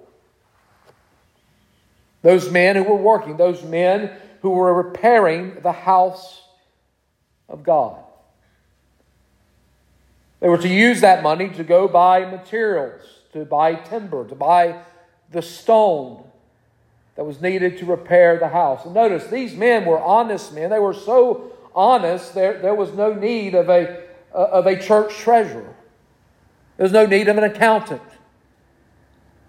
Those 2.22 2.50
men 2.50 2.76
who 2.76 2.84
were 2.84 2.96
working, 2.96 3.36
those 3.36 3.62
men 3.62 4.10
who 4.40 4.50
were 4.50 4.72
repairing 4.72 5.58
the 5.62 5.72
house 5.72 6.42
of 7.48 7.62
God. 7.62 8.02
They 10.40 10.48
were 10.48 10.58
to 10.58 10.68
use 10.68 11.00
that 11.00 11.22
money 11.22 11.48
to 11.50 11.64
go 11.64 11.88
buy 11.88 12.24
materials, 12.24 13.02
to 13.32 13.44
buy 13.44 13.74
timber, 13.74 14.26
to 14.28 14.34
buy 14.34 14.82
the 15.30 15.42
stone 15.42 16.22
that 17.16 17.24
was 17.24 17.40
needed 17.40 17.78
to 17.78 17.86
repair 17.86 18.38
the 18.38 18.48
house. 18.48 18.84
And 18.84 18.94
notice, 18.94 19.26
these 19.26 19.54
men 19.54 19.84
were 19.84 20.00
honest 20.00 20.52
men. 20.52 20.70
They 20.70 20.78
were 20.78 20.94
so 20.94 21.52
honest, 21.74 22.34
there, 22.34 22.60
there 22.60 22.74
was 22.74 22.92
no 22.92 23.12
need 23.12 23.54
of 23.54 23.68
a 23.68 24.03
Uh, 24.34 24.48
of 24.50 24.66
a 24.66 24.76
church 24.76 25.14
treasurer. 25.18 25.76
There's 26.76 26.90
no 26.90 27.06
need 27.06 27.28
of 27.28 27.38
an 27.38 27.44
accountant. 27.44 28.02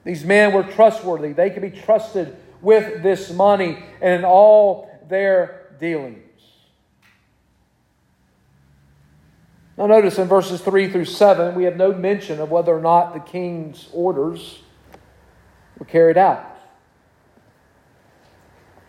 These 0.04 0.24
men 0.24 0.54
were 0.54 0.62
trustworthy. 0.62 1.34
They 1.34 1.50
could 1.50 1.64
be 1.64 1.72
trusted 1.72 2.36
with 2.62 3.02
this 3.02 3.34
money 3.34 3.84
and 4.00 4.20
in 4.20 4.26
all 4.26 4.92
their 5.10 5.76
dealings. 5.80 6.20
Now, 9.76 9.88
notice 9.88 10.20
in 10.20 10.28
verses 10.28 10.62
3 10.62 10.92
through 10.92 11.06
7, 11.06 11.56
we 11.56 11.64
have 11.64 11.76
no 11.76 11.92
mention 11.92 12.40
of 12.40 12.52
whether 12.52 12.74
or 12.74 12.80
not 12.80 13.14
the 13.14 13.20
king's 13.20 13.90
orders 13.92 14.60
were 15.80 15.86
carried 15.86 16.18
out. 16.18 16.58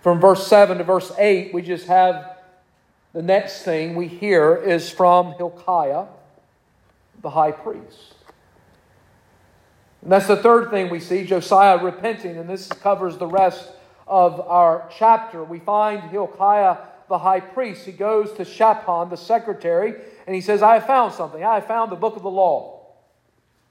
From 0.02 0.20
verse 0.20 0.46
7 0.46 0.76
to 0.78 0.84
verse 0.84 1.10
8, 1.18 1.54
we 1.54 1.62
just 1.62 1.86
have 1.86 2.35
the 3.16 3.22
next 3.22 3.62
thing 3.62 3.94
we 3.94 4.08
hear 4.08 4.54
is 4.54 4.90
from 4.90 5.32
Hilkiah, 5.32 6.04
the 7.22 7.30
high 7.30 7.50
priest. 7.50 8.14
And 10.02 10.12
that's 10.12 10.26
the 10.26 10.36
third 10.36 10.68
thing 10.68 10.90
we 10.90 11.00
see 11.00 11.24
Josiah 11.24 11.82
repenting, 11.82 12.36
and 12.36 12.46
this 12.46 12.68
covers 12.68 13.16
the 13.16 13.26
rest 13.26 13.70
of 14.06 14.38
our 14.38 14.90
chapter. 14.98 15.42
We 15.42 15.60
find 15.60 16.10
Hilkiah, 16.10 16.76
the 17.08 17.16
high 17.16 17.40
priest. 17.40 17.86
He 17.86 17.92
goes 17.92 18.34
to 18.34 18.44
Shaphan, 18.44 19.08
the 19.08 19.16
secretary, 19.16 19.94
and 20.26 20.34
he 20.34 20.42
says, 20.42 20.62
I 20.62 20.74
have 20.74 20.86
found 20.86 21.14
something. 21.14 21.42
I 21.42 21.54
have 21.54 21.66
found 21.66 21.90
the 21.90 21.96
book 21.96 22.16
of 22.16 22.22
the 22.22 22.30
law 22.30 22.82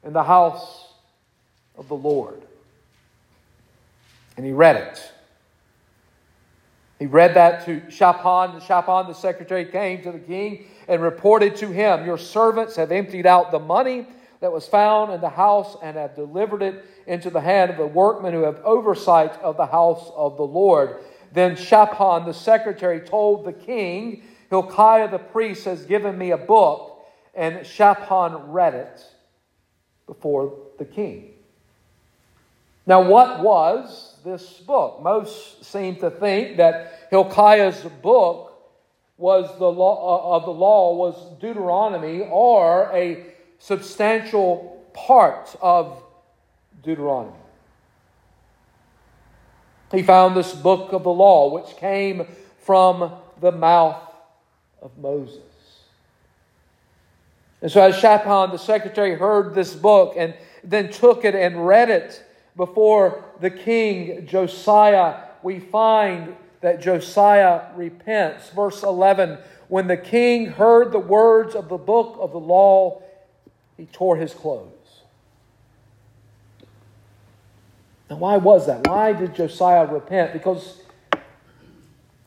in 0.04 0.12
the 0.12 0.24
house 0.24 0.88
of 1.78 1.88
the 1.88 1.94
Lord. 1.96 2.42
And 4.38 4.44
he 4.44 4.54
read 4.54 4.78
it. 4.78 5.12
He 7.00 7.06
read 7.06 7.34
that 7.36 7.66
to 7.66 7.82
Shaphan. 7.90 8.62
Shaphan, 8.62 9.08
the 9.08 9.14
secretary, 9.14 9.66
came 9.66 10.02
to 10.04 10.12
the 10.12 10.20
king 10.20 10.66
and 10.88 11.02
reported 11.02 11.56
to 11.58 11.68
him, 11.68 12.06
Your 12.06 12.18
servants 12.18 12.76
have 12.78 12.92
emptied 12.92 13.26
out 13.26 13.52
the 13.52 13.60
money 13.60 14.08
that 14.40 14.52
was 14.52 14.68
found 14.68 15.12
in 15.12 15.22
the 15.22 15.30
house 15.30 15.76
and 15.82 15.98
have 15.98 16.16
delivered 16.16 16.62
it 16.62 16.86
into 17.08 17.30
the 17.30 17.42
hand 17.42 17.72
of 17.72 17.78
the 17.78 17.88
workmen 17.88 18.34
who 18.34 18.44
have 18.44 18.62
oversight 18.64 19.34
of 19.42 19.58
the 19.58 19.66
house 19.66 20.12
of 20.16 20.38
the 20.38 20.44
Lord. 20.44 20.98
Then 21.34 21.56
Shaphan, 21.56 22.26
the 22.26 22.34
secretary, 22.34 23.02
told 23.02 23.46
the 23.46 23.54
king, 23.54 24.24
Hilkiah 24.50 25.12
the 25.12 25.20
priest 25.20 25.66
has 25.66 25.86
given 25.86 26.18
me 26.18 26.32
a 26.32 26.38
book, 26.38 27.06
and 27.34 27.66
Shaphan 27.66 28.52
read 28.52 28.74
it 28.74 29.06
before 30.08 30.54
the 30.78 30.86
king. 30.86 31.32
Now, 32.86 33.02
what 33.02 33.42
was 33.42 34.15
this 34.26 34.60
book. 34.60 35.02
Most 35.04 35.64
seem 35.64 35.98
to 35.98 36.10
think 36.10 36.58
that 36.58 37.08
Hilkiah's 37.12 37.80
book 38.02 38.52
was 39.18 39.48
the 39.60 39.72
law 39.72 40.34
uh, 40.34 40.36
of 40.36 40.46
the 40.46 40.52
law 40.52 40.96
was 40.96 41.40
Deuteronomy 41.40 42.28
or 42.30 42.90
a 42.92 43.24
substantial 43.60 44.84
part 44.94 45.56
of 45.62 46.04
Deuteronomy. 46.84 47.38
He 49.92 50.02
found 50.02 50.36
this 50.36 50.54
book 50.54 50.92
of 50.92 51.04
the 51.04 51.14
law, 51.14 51.54
which 51.54 51.78
came 51.78 52.28
from 52.60 53.12
the 53.40 53.52
mouth 53.52 54.02
of 54.82 54.98
Moses. 54.98 55.40
And 57.62 57.72
so, 57.72 57.82
as 57.82 57.96
Shaphan, 57.96 58.52
the 58.52 58.58
secretary, 58.58 59.16
heard 59.16 59.54
this 59.54 59.76
book 59.76 60.16
and 60.18 60.34
then 60.64 60.92
took 60.92 61.24
it 61.24 61.36
and 61.36 61.66
read 61.66 61.90
it 61.90 62.25
before 62.56 63.24
the 63.42 63.50
king 63.50 64.26
Josiah, 64.26 65.22
we 65.44 65.60
find 65.60 66.36
that 66.62 66.82
Josiah 66.82 67.72
repents. 67.76 68.50
Verse 68.50 68.84
11 68.84 69.38
When 69.68 69.88
the 69.88 69.98
king 69.98 70.48
heard 70.48 70.92
the 70.92 71.00
words 71.00 71.56
of 71.56 71.70
the 71.70 71.78
book 71.78 72.18
of 72.20 72.32
the 72.32 72.40
law, 72.40 73.02
he 73.78 73.86
tore 73.86 74.18
his 74.18 74.34
clothes. 74.34 74.72
Now, 78.10 78.18
why 78.18 78.38
was 78.38 78.68
that? 78.68 78.88
Why 78.88 79.14
did 79.14 79.36
Josiah 79.36 79.86
repent? 79.86 80.34
Because 80.34 80.82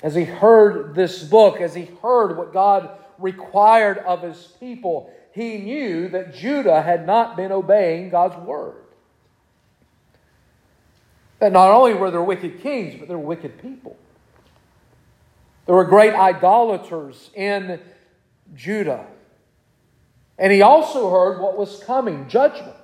as 0.02 0.14
he 0.14 0.24
heard 0.24 0.94
this 0.94 1.22
book, 1.22 1.60
as 1.60 1.74
he 1.74 1.88
heard 2.02 2.36
what 2.36 2.52
God 2.52 2.90
required 3.18 3.98
of 3.98 4.22
his 4.22 4.54
people, 4.60 5.12
he 5.32 5.58
knew 5.58 6.08
that 6.08 6.34
Judah 6.34 6.82
had 6.82 7.06
not 7.06 7.36
been 7.36 7.52
obeying 7.52 8.10
God's 8.10 8.36
word. 8.44 8.84
That 11.38 11.52
not 11.52 11.70
only 11.70 11.94
were 11.94 12.10
there 12.10 12.22
wicked 12.22 12.60
kings, 12.60 12.96
but 12.98 13.08
there 13.08 13.18
were 13.18 13.26
wicked 13.26 13.60
people. 13.62 13.96
There 15.66 15.74
were 15.74 15.84
great 15.84 16.14
idolaters 16.14 17.30
in 17.34 17.80
Judah. 18.54 19.06
And 20.38 20.52
he 20.52 20.62
also 20.62 21.10
heard 21.10 21.40
what 21.40 21.58
was 21.58 21.82
coming 21.84 22.28
judgment. 22.28 22.74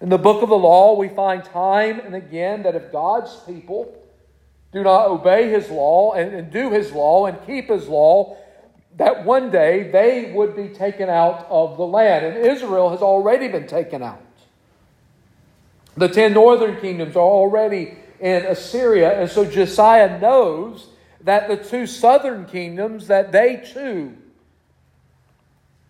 In 0.00 0.08
the 0.08 0.18
book 0.18 0.42
of 0.42 0.48
the 0.48 0.56
law, 0.56 0.96
we 0.96 1.08
find 1.08 1.44
time 1.44 2.00
and 2.00 2.14
again 2.14 2.62
that 2.62 2.74
if 2.74 2.92
God's 2.92 3.34
people 3.46 3.96
do 4.72 4.82
not 4.82 5.08
obey 5.08 5.50
his 5.50 5.70
law 5.70 6.12
and, 6.12 6.34
and, 6.34 6.50
do 6.50 6.70
his 6.70 6.92
law 6.92 7.26
and 7.26 7.38
keep 7.46 7.68
his 7.68 7.88
law, 7.88 8.36
that 8.96 9.24
one 9.24 9.50
day 9.50 9.90
they 9.90 10.32
would 10.32 10.54
be 10.54 10.68
taken 10.68 11.08
out 11.08 11.46
of 11.48 11.76
the 11.76 11.86
land. 11.86 12.26
And 12.26 12.46
Israel 12.46 12.90
has 12.90 13.00
already 13.00 13.48
been 13.48 13.66
taken 13.66 14.02
out. 14.02 14.20
The 15.96 16.08
ten 16.08 16.34
northern 16.34 16.80
kingdoms 16.80 17.16
are 17.16 17.20
already 17.20 17.96
in 18.20 18.44
Assyria, 18.44 19.20
and 19.20 19.30
so 19.30 19.44
Josiah 19.44 20.18
knows 20.18 20.88
that 21.22 21.48
the 21.48 21.56
two 21.56 21.86
southern 21.86 22.44
kingdoms, 22.44 23.08
that 23.08 23.32
they 23.32 23.56
too 23.56 24.16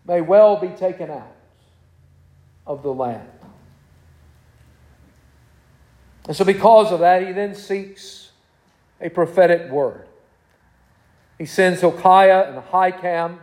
may 0.05 0.21
well 0.21 0.57
be 0.57 0.69
taken 0.69 1.11
out 1.11 1.35
of 2.65 2.83
the 2.83 2.93
land. 2.93 3.29
And 6.27 6.35
so, 6.35 6.43
because 6.43 6.91
of 6.91 6.99
that, 6.99 7.25
he 7.25 7.31
then 7.31 7.55
seeks 7.55 8.31
a 8.99 9.09
prophetic 9.09 9.69
word. 9.69 10.07
He 11.37 11.45
sends 11.45 11.81
Hilkiah 11.81 12.51
and 12.51 12.57
Ahikam, 12.63 13.37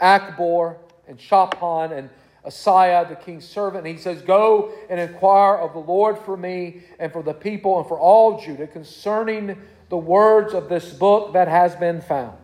Achbor 0.00 0.76
and 1.06 1.20
Shaphan 1.20 1.92
and 1.92 2.10
Asaiah, 2.48 3.08
the 3.08 3.14
king's 3.14 3.46
servant, 3.46 3.86
and 3.86 3.96
he 3.96 4.02
says, 4.02 4.22
Go 4.22 4.72
and 4.88 4.98
inquire 4.98 5.56
of 5.56 5.74
the 5.74 5.78
Lord 5.78 6.18
for 6.18 6.36
me 6.36 6.82
and 6.98 7.12
for 7.12 7.22
the 7.22 7.34
people 7.34 7.78
and 7.78 7.86
for 7.86 7.98
all 7.98 8.40
Judah 8.40 8.66
concerning 8.66 9.60
the 9.90 9.96
words 9.96 10.54
of 10.54 10.68
this 10.68 10.92
book 10.92 11.34
that 11.34 11.48
has 11.48 11.76
been 11.76 12.00
found. 12.00 12.36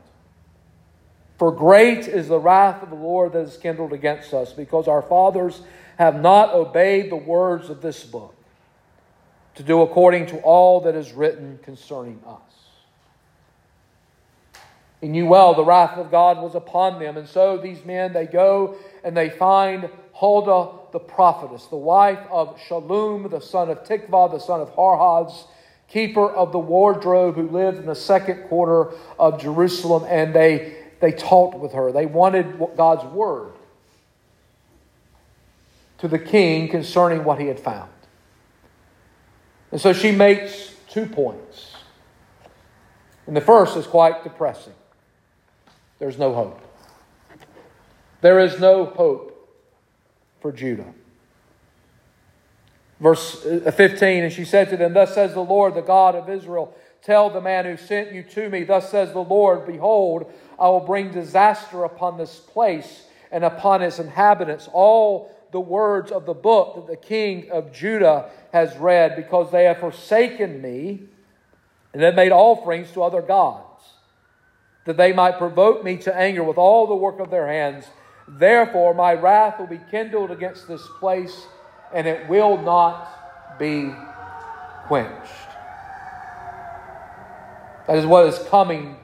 For 1.38 1.50
great 1.50 2.06
is 2.06 2.28
the 2.28 2.38
wrath 2.38 2.82
of 2.82 2.90
the 2.90 2.96
Lord 2.96 3.32
that 3.32 3.40
is 3.40 3.56
kindled 3.56 3.92
against 3.92 4.32
us, 4.32 4.52
because 4.52 4.86
our 4.86 5.02
fathers 5.02 5.62
have 5.98 6.20
not 6.20 6.54
obeyed 6.54 7.10
the 7.10 7.16
words 7.16 7.70
of 7.70 7.80
this 7.80 8.04
book 8.04 8.34
to 9.54 9.62
do 9.62 9.82
according 9.82 10.26
to 10.26 10.38
all 10.38 10.80
that 10.82 10.94
is 10.94 11.12
written 11.12 11.58
concerning 11.62 12.20
us. 12.26 12.63
He 15.04 15.10
knew 15.10 15.26
well 15.26 15.52
the 15.52 15.66
wrath 15.66 15.98
of 15.98 16.10
God 16.10 16.40
was 16.40 16.54
upon 16.54 16.98
them, 16.98 17.18
and 17.18 17.28
so 17.28 17.58
these 17.58 17.84
men 17.84 18.14
they 18.14 18.24
go 18.24 18.78
and 19.04 19.14
they 19.14 19.28
find 19.28 19.90
Huldah 20.14 20.92
the 20.92 20.98
prophetess, 20.98 21.66
the 21.66 21.76
wife 21.76 22.20
of 22.30 22.58
Shallum, 22.58 23.30
the 23.30 23.42
son 23.42 23.68
of 23.68 23.84
Tikvah, 23.84 24.32
the 24.32 24.38
son 24.38 24.62
of 24.62 24.74
Harhas, 24.74 25.46
keeper 25.88 26.26
of 26.30 26.52
the 26.52 26.58
wardrobe, 26.58 27.34
who 27.34 27.50
lived 27.50 27.76
in 27.76 27.84
the 27.84 27.94
second 27.94 28.44
quarter 28.44 28.92
of 29.18 29.38
Jerusalem, 29.38 30.06
and 30.08 30.34
they, 30.34 30.74
they 31.00 31.12
talked 31.12 31.58
with 31.58 31.74
her. 31.74 31.92
They 31.92 32.06
wanted 32.06 32.58
God's 32.74 33.04
word 33.12 33.52
to 35.98 36.08
the 36.08 36.18
king 36.18 36.66
concerning 36.66 37.24
what 37.24 37.38
he 37.38 37.48
had 37.48 37.60
found. 37.60 37.90
And 39.70 39.78
so 39.78 39.92
she 39.92 40.12
makes 40.12 40.74
two 40.88 41.04
points. 41.04 41.74
And 43.26 43.36
the 43.36 43.42
first 43.42 43.76
is 43.76 43.86
quite 43.86 44.24
depressing 44.24 44.72
there's 46.04 46.18
no 46.18 46.34
hope. 46.34 46.60
There 48.20 48.38
is 48.38 48.60
no 48.60 48.84
hope 48.84 49.56
for 50.42 50.52
Judah. 50.52 50.92
Verse 53.00 53.42
uh, 53.46 53.70
15, 53.70 54.24
and 54.24 54.30
she 54.30 54.44
said 54.44 54.68
to 54.68 54.76
them, 54.76 54.92
Thus 54.92 55.14
says 55.14 55.32
the 55.32 55.40
Lord, 55.40 55.74
the 55.74 55.80
God 55.80 56.14
of 56.14 56.28
Israel, 56.28 56.76
tell 57.00 57.30
the 57.30 57.40
man 57.40 57.64
who 57.64 57.78
sent 57.78 58.12
you 58.12 58.22
to 58.22 58.50
me, 58.50 58.64
Thus 58.64 58.90
says 58.90 59.14
the 59.14 59.24
Lord, 59.24 59.66
Behold, 59.66 60.30
I 60.58 60.68
will 60.68 60.80
bring 60.80 61.10
disaster 61.10 61.84
upon 61.84 62.18
this 62.18 62.38
place 62.38 63.06
and 63.32 63.42
upon 63.42 63.80
its 63.80 63.98
inhabitants. 63.98 64.68
All 64.74 65.34
the 65.52 65.60
words 65.60 66.12
of 66.12 66.26
the 66.26 66.34
book 66.34 66.74
that 66.74 66.86
the 66.86 66.98
king 66.98 67.50
of 67.50 67.72
Judah 67.72 68.28
has 68.52 68.76
read, 68.76 69.16
because 69.16 69.50
they 69.50 69.64
have 69.64 69.78
forsaken 69.78 70.60
me 70.60 71.04
and 71.94 72.02
have 72.02 72.14
made 72.14 72.30
offerings 72.30 72.90
to 72.90 73.02
other 73.02 73.22
gods, 73.22 73.73
that 74.84 74.96
they 74.96 75.12
might 75.12 75.38
provoke 75.38 75.82
me 75.82 75.96
to 75.98 76.14
anger 76.14 76.42
with 76.42 76.58
all 76.58 76.86
the 76.86 76.94
work 76.94 77.20
of 77.20 77.30
their 77.30 77.48
hands. 77.48 77.86
Therefore, 78.28 78.94
my 78.94 79.14
wrath 79.14 79.58
will 79.58 79.66
be 79.66 79.80
kindled 79.90 80.30
against 80.30 80.68
this 80.68 80.86
place, 80.98 81.46
and 81.92 82.06
it 82.06 82.28
will 82.28 82.60
not 82.60 83.58
be 83.58 83.94
quenched. 84.86 85.30
That 87.86 87.96
is 87.96 88.06
what 88.06 88.26
is 88.26 88.38
coming 88.48 88.96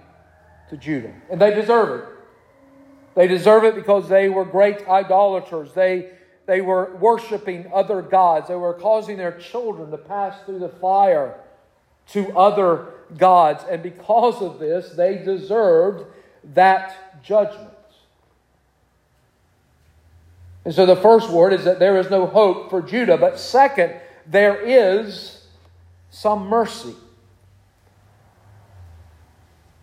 to 0.71 0.77
Judah. 0.77 1.13
And 1.31 1.41
they 1.41 1.55
deserve 1.55 2.01
it. 2.01 2.09
They 3.15 3.27
deserve 3.27 3.65
it 3.65 3.75
because 3.75 4.09
they 4.09 4.29
were 4.29 4.45
great 4.45 4.89
idolaters. 4.89 5.73
They 5.75 6.11
they 6.47 6.61
were 6.61 6.97
worshiping 6.97 7.71
other 7.73 8.03
gods. 8.03 8.49
They 8.49 8.57
were 8.57 8.75
causing 8.75 9.17
their 9.17 9.39
children 9.39 9.93
to 9.93 9.97
pass 9.97 10.35
through 10.45 10.59
the 10.59 10.69
fire 10.69 11.39
to 12.09 12.37
other 12.37 12.95
gods. 13.19 13.65
And 13.69 13.83
because 13.83 14.43
of 14.43 14.59
this, 14.59 14.91
they 14.91 15.19
deserved 15.19 16.05
that 16.55 17.23
judgment. 17.23 17.69
And 20.65 20.75
so 20.75 20.87
the 20.87 20.97
first 20.97 21.31
word 21.31 21.53
is 21.53 21.65
that 21.65 21.79
there 21.79 21.99
is 21.99 22.11
no 22.11 22.27
hope 22.27 22.71
for 22.71 22.83
Judah. 22.83 23.17
But 23.17 23.39
second, 23.39 23.95
there 24.27 24.57
is 24.57 25.47
some 26.11 26.47
mercy. 26.47 26.95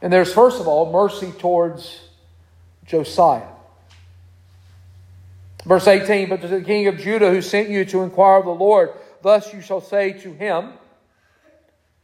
And 0.01 0.13
there's, 0.13 0.31
first 0.31 0.59
of 0.59 0.67
all, 0.67 0.91
mercy 0.91 1.31
towards 1.31 1.99
Josiah. 2.85 3.47
Verse 5.65 5.87
18, 5.87 6.29
but 6.29 6.41
to 6.41 6.47
the 6.47 6.61
king 6.61 6.87
of 6.87 6.97
Judah 6.97 7.29
who 7.31 7.41
sent 7.41 7.69
you 7.69 7.83
to 7.85 8.03
inquire 8.03 8.39
of 8.39 8.45
the 8.45 8.51
Lord, 8.51 8.91
thus 9.21 9.53
you 9.53 9.59
shall 9.59 9.81
say 9.81 10.13
to 10.13 10.31
him, 10.31 10.73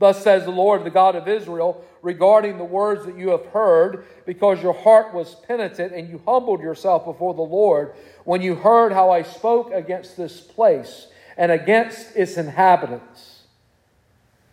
Thus 0.03 0.21
says 0.21 0.43
the 0.43 0.51
Lord, 0.51 0.83
the 0.83 0.89
God 0.89 1.15
of 1.15 1.29
Israel, 1.29 1.81
regarding 2.01 2.57
the 2.57 2.65
words 2.65 3.05
that 3.05 3.17
you 3.17 3.29
have 3.29 3.45
heard, 3.45 4.05
because 4.25 4.61
your 4.61 4.73
heart 4.73 5.13
was 5.13 5.33
penitent 5.47 5.93
and 5.93 6.09
you 6.09 6.21
humbled 6.25 6.59
yourself 6.59 7.05
before 7.05 7.33
the 7.33 7.41
Lord, 7.41 7.93
when 8.25 8.41
you 8.41 8.53
heard 8.53 8.91
how 8.91 9.11
I 9.11 9.21
spoke 9.21 9.71
against 9.71 10.17
this 10.17 10.41
place 10.41 11.07
and 11.37 11.53
against 11.53 12.17
its 12.17 12.35
inhabitants, 12.35 13.43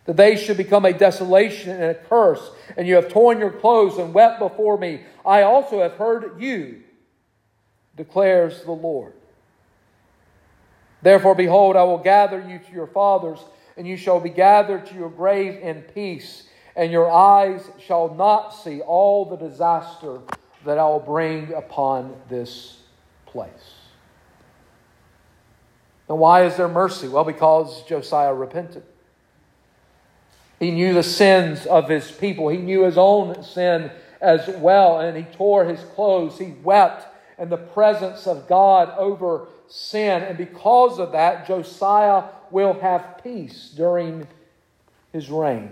that 0.05 0.15
they 0.15 0.37
should 0.37 0.55
become 0.55 0.85
a 0.85 0.93
desolation 0.93 1.71
and 1.71 1.83
a 1.83 1.95
curse, 1.95 2.49
and 2.77 2.87
you 2.87 2.95
have 2.95 3.09
torn 3.09 3.37
your 3.37 3.51
clothes 3.51 3.97
and 3.97 4.13
wept 4.13 4.39
before 4.39 4.77
me. 4.77 5.01
I 5.25 5.41
also 5.41 5.81
have 5.81 5.95
heard 5.95 6.41
you 6.41 6.81
declares 7.97 8.63
the 8.63 8.71
Lord. 8.71 9.11
Therefore, 11.01 11.35
behold, 11.35 11.75
I 11.75 11.83
will 11.83 11.97
gather 11.97 12.39
you 12.39 12.57
to 12.57 12.71
your 12.71 12.87
fathers, 12.87 13.39
and 13.77 13.87
you 13.87 13.97
shall 13.97 14.19
be 14.19 14.29
gathered 14.29 14.85
to 14.87 14.95
your 14.95 15.09
grave 15.09 15.59
in 15.61 15.81
peace, 15.81 16.43
and 16.75 16.91
your 16.91 17.09
eyes 17.11 17.69
shall 17.79 18.13
not 18.13 18.49
see 18.49 18.81
all 18.81 19.25
the 19.25 19.35
disaster 19.35 20.19
that 20.65 20.77
I 20.77 20.83
will 20.83 20.99
bring 20.99 21.53
upon 21.53 22.15
this 22.29 22.77
place. 23.25 23.75
And 26.07 26.19
why 26.19 26.43
is 26.45 26.57
there 26.57 26.67
mercy? 26.67 27.07
Well, 27.07 27.23
because 27.23 27.83
Josiah 27.83 28.33
repented. 28.33 28.83
He 30.59 30.71
knew 30.71 30.93
the 30.93 31.03
sins 31.03 31.65
of 31.65 31.89
his 31.89 32.11
people. 32.11 32.49
He 32.49 32.57
knew 32.57 32.83
his 32.83 32.97
own 32.97 33.43
sin 33.43 33.89
as 34.19 34.47
well, 34.57 34.99
and 34.99 35.17
he 35.17 35.23
tore 35.23 35.65
his 35.65 35.79
clothes. 35.95 36.37
He 36.37 36.53
wept 36.63 37.07
and 37.41 37.51
the 37.51 37.57
presence 37.57 38.27
of 38.27 38.47
God 38.47 38.93
over 38.99 39.47
sin. 39.67 40.21
And 40.21 40.37
because 40.37 40.99
of 40.99 41.13
that, 41.13 41.47
Josiah 41.47 42.25
will 42.51 42.79
have 42.79 43.19
peace 43.23 43.73
during 43.75 44.27
his 45.11 45.31
reign. 45.31 45.71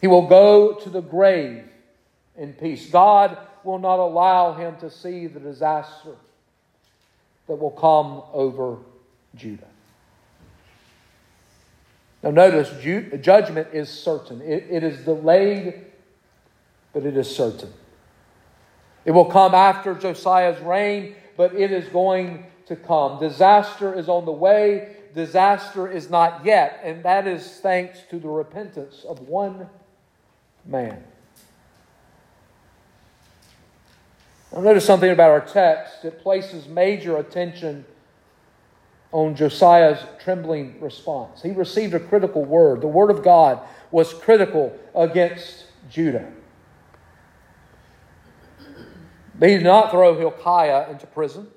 He 0.00 0.08
will 0.08 0.26
go 0.26 0.72
to 0.72 0.90
the 0.90 1.00
grave 1.00 1.62
in 2.36 2.52
peace. 2.54 2.90
God 2.90 3.38
will 3.62 3.78
not 3.78 4.00
allow 4.00 4.54
him 4.54 4.76
to 4.78 4.90
see 4.90 5.28
the 5.28 5.38
disaster 5.38 6.16
that 7.46 7.54
will 7.54 7.70
come 7.70 8.24
over 8.32 8.78
Judah. 9.36 9.68
Now, 12.24 12.30
notice 12.32 12.70
judgment 13.22 13.68
is 13.72 13.88
certain. 13.88 14.40
It, 14.40 14.66
it 14.68 14.82
is 14.82 15.04
delayed, 15.04 15.84
but 16.92 17.06
it 17.06 17.16
is 17.16 17.32
certain. 17.34 17.72
It 19.04 19.10
will 19.10 19.26
come 19.26 19.54
after 19.54 19.94
Josiah's 19.94 20.60
reign, 20.60 21.14
but 21.36 21.54
it 21.54 21.70
is 21.70 21.88
going 21.88 22.46
to 22.66 22.76
come. 22.76 23.20
Disaster 23.20 23.94
is 23.94 24.08
on 24.08 24.24
the 24.24 24.32
way. 24.32 24.96
Disaster 25.14 25.90
is 25.90 26.10
not 26.10 26.44
yet, 26.44 26.80
and 26.82 27.02
that 27.04 27.26
is 27.26 27.60
thanks 27.60 28.00
to 28.10 28.18
the 28.18 28.28
repentance 28.28 29.04
of 29.06 29.20
one 29.28 29.68
man. 30.64 31.04
Now, 34.52 34.60
notice 34.60 34.84
something 34.84 35.10
about 35.10 35.30
our 35.30 35.40
text. 35.40 36.04
It 36.04 36.20
places 36.20 36.66
major 36.66 37.16
attention 37.18 37.84
on 39.12 39.36
Josiah's 39.36 39.98
trembling 40.18 40.80
response. 40.80 41.42
He 41.42 41.50
received 41.50 41.94
a 41.94 42.00
critical 42.00 42.44
word. 42.44 42.80
The 42.80 42.88
word 42.88 43.10
of 43.10 43.22
God 43.22 43.60
was 43.90 44.12
critical 44.12 44.76
against 44.94 45.66
Judah. 45.88 46.32
But 49.38 49.48
he 49.48 49.56
did 49.56 49.64
not 49.64 49.90
throw 49.90 50.16
Hilkiah 50.16 50.90
into 50.90 51.06
prison. 51.06 51.48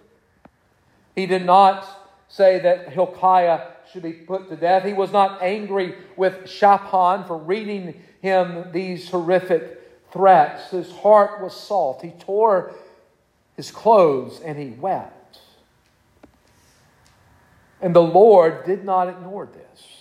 He 1.15 1.25
did 1.25 1.45
not 1.45 1.87
say 2.27 2.59
that 2.59 2.89
Hilkiah 2.89 3.61
should 3.91 4.03
be 4.03 4.13
put 4.13 4.49
to 4.49 4.55
death. 4.55 4.83
He 4.83 4.93
was 4.93 5.11
not 5.11 5.41
angry 5.41 5.95
with 6.15 6.49
Shaphan 6.49 7.25
for 7.25 7.37
reading 7.37 8.01
him 8.21 8.71
these 8.71 9.09
horrific 9.09 9.81
threats. 10.11 10.71
His 10.71 10.91
heart 10.91 11.41
was 11.41 11.55
soft. 11.55 12.01
He 12.01 12.11
tore 12.11 12.73
his 13.55 13.71
clothes 13.71 14.41
and 14.43 14.57
he 14.57 14.69
wept. 14.71 15.39
And 17.81 17.95
the 17.95 18.01
Lord 18.01 18.65
did 18.65 18.83
not 18.83 19.07
ignore 19.07 19.45
this. 19.45 19.96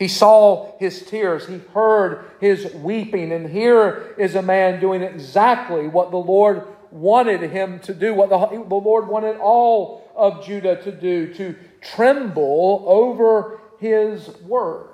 He 0.00 0.08
saw 0.08 0.78
his 0.78 1.02
tears. 1.04 1.46
He 1.46 1.60
heard 1.74 2.24
his 2.40 2.72
weeping. 2.72 3.32
And 3.32 3.50
here 3.50 4.14
is 4.16 4.34
a 4.34 4.40
man 4.40 4.80
doing 4.80 5.02
exactly 5.02 5.88
what 5.88 6.10
the 6.10 6.16
Lord 6.16 6.66
wanted 6.90 7.42
him 7.42 7.80
to 7.80 7.92
do, 7.92 8.14
what 8.14 8.30
the, 8.30 8.38
the 8.38 8.74
Lord 8.74 9.08
wanted 9.08 9.36
all 9.36 10.10
of 10.16 10.42
Judah 10.42 10.82
to 10.82 10.90
do, 10.90 11.34
to 11.34 11.54
tremble 11.82 12.82
over 12.86 13.60
his 13.78 14.28
word. 14.40 14.88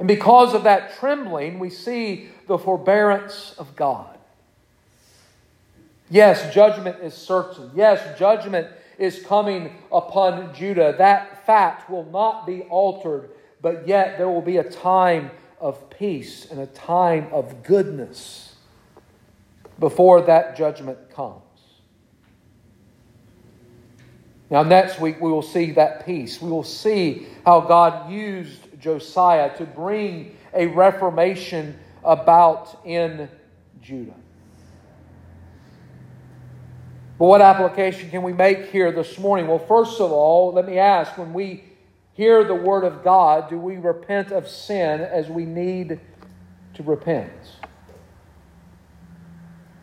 And 0.00 0.08
because 0.08 0.52
of 0.52 0.64
that 0.64 0.98
trembling, 0.98 1.60
we 1.60 1.70
see 1.70 2.30
the 2.48 2.58
forbearance 2.58 3.54
of 3.58 3.76
God. 3.76 4.18
Yes, 6.10 6.52
judgment 6.52 6.96
is 7.00 7.14
certain. 7.14 7.70
Yes, 7.76 8.18
judgment 8.18 8.66
is 8.98 9.22
coming 9.24 9.76
upon 9.90 10.54
Judah. 10.54 10.94
That 10.98 11.46
fact 11.46 11.90
will 11.90 12.04
not 12.04 12.46
be 12.46 12.62
altered, 12.62 13.30
but 13.60 13.86
yet 13.86 14.18
there 14.18 14.28
will 14.28 14.42
be 14.42 14.58
a 14.58 14.64
time 14.64 15.30
of 15.60 15.90
peace 15.90 16.50
and 16.50 16.60
a 16.60 16.66
time 16.66 17.28
of 17.32 17.62
goodness 17.62 18.56
before 19.78 20.22
that 20.22 20.56
judgment 20.56 20.98
comes. 21.10 21.42
Now, 24.50 24.62
next 24.62 25.00
week, 25.00 25.18
we 25.18 25.30
will 25.30 25.40
see 25.40 25.70
that 25.72 26.04
peace. 26.04 26.42
We 26.42 26.50
will 26.50 26.62
see 26.62 27.26
how 27.46 27.60
God 27.60 28.10
used 28.12 28.78
Josiah 28.78 29.56
to 29.56 29.64
bring 29.64 30.36
a 30.52 30.66
reformation 30.66 31.78
about 32.04 32.78
in 32.84 33.30
Judah. 33.80 34.14
But 37.22 37.28
what 37.28 37.40
application 37.40 38.10
can 38.10 38.24
we 38.24 38.32
make 38.32 38.72
here 38.72 38.90
this 38.90 39.16
morning? 39.16 39.46
Well, 39.46 39.60
first 39.60 40.00
of 40.00 40.10
all, 40.10 40.52
let 40.52 40.66
me 40.66 40.76
ask 40.76 41.16
when 41.16 41.32
we 41.32 41.62
hear 42.14 42.42
the 42.42 42.56
Word 42.56 42.82
of 42.82 43.04
God, 43.04 43.48
do 43.48 43.56
we 43.56 43.76
repent 43.76 44.32
of 44.32 44.48
sin 44.48 45.00
as 45.00 45.28
we 45.28 45.44
need 45.44 46.00
to 46.74 46.82
repent? 46.82 47.30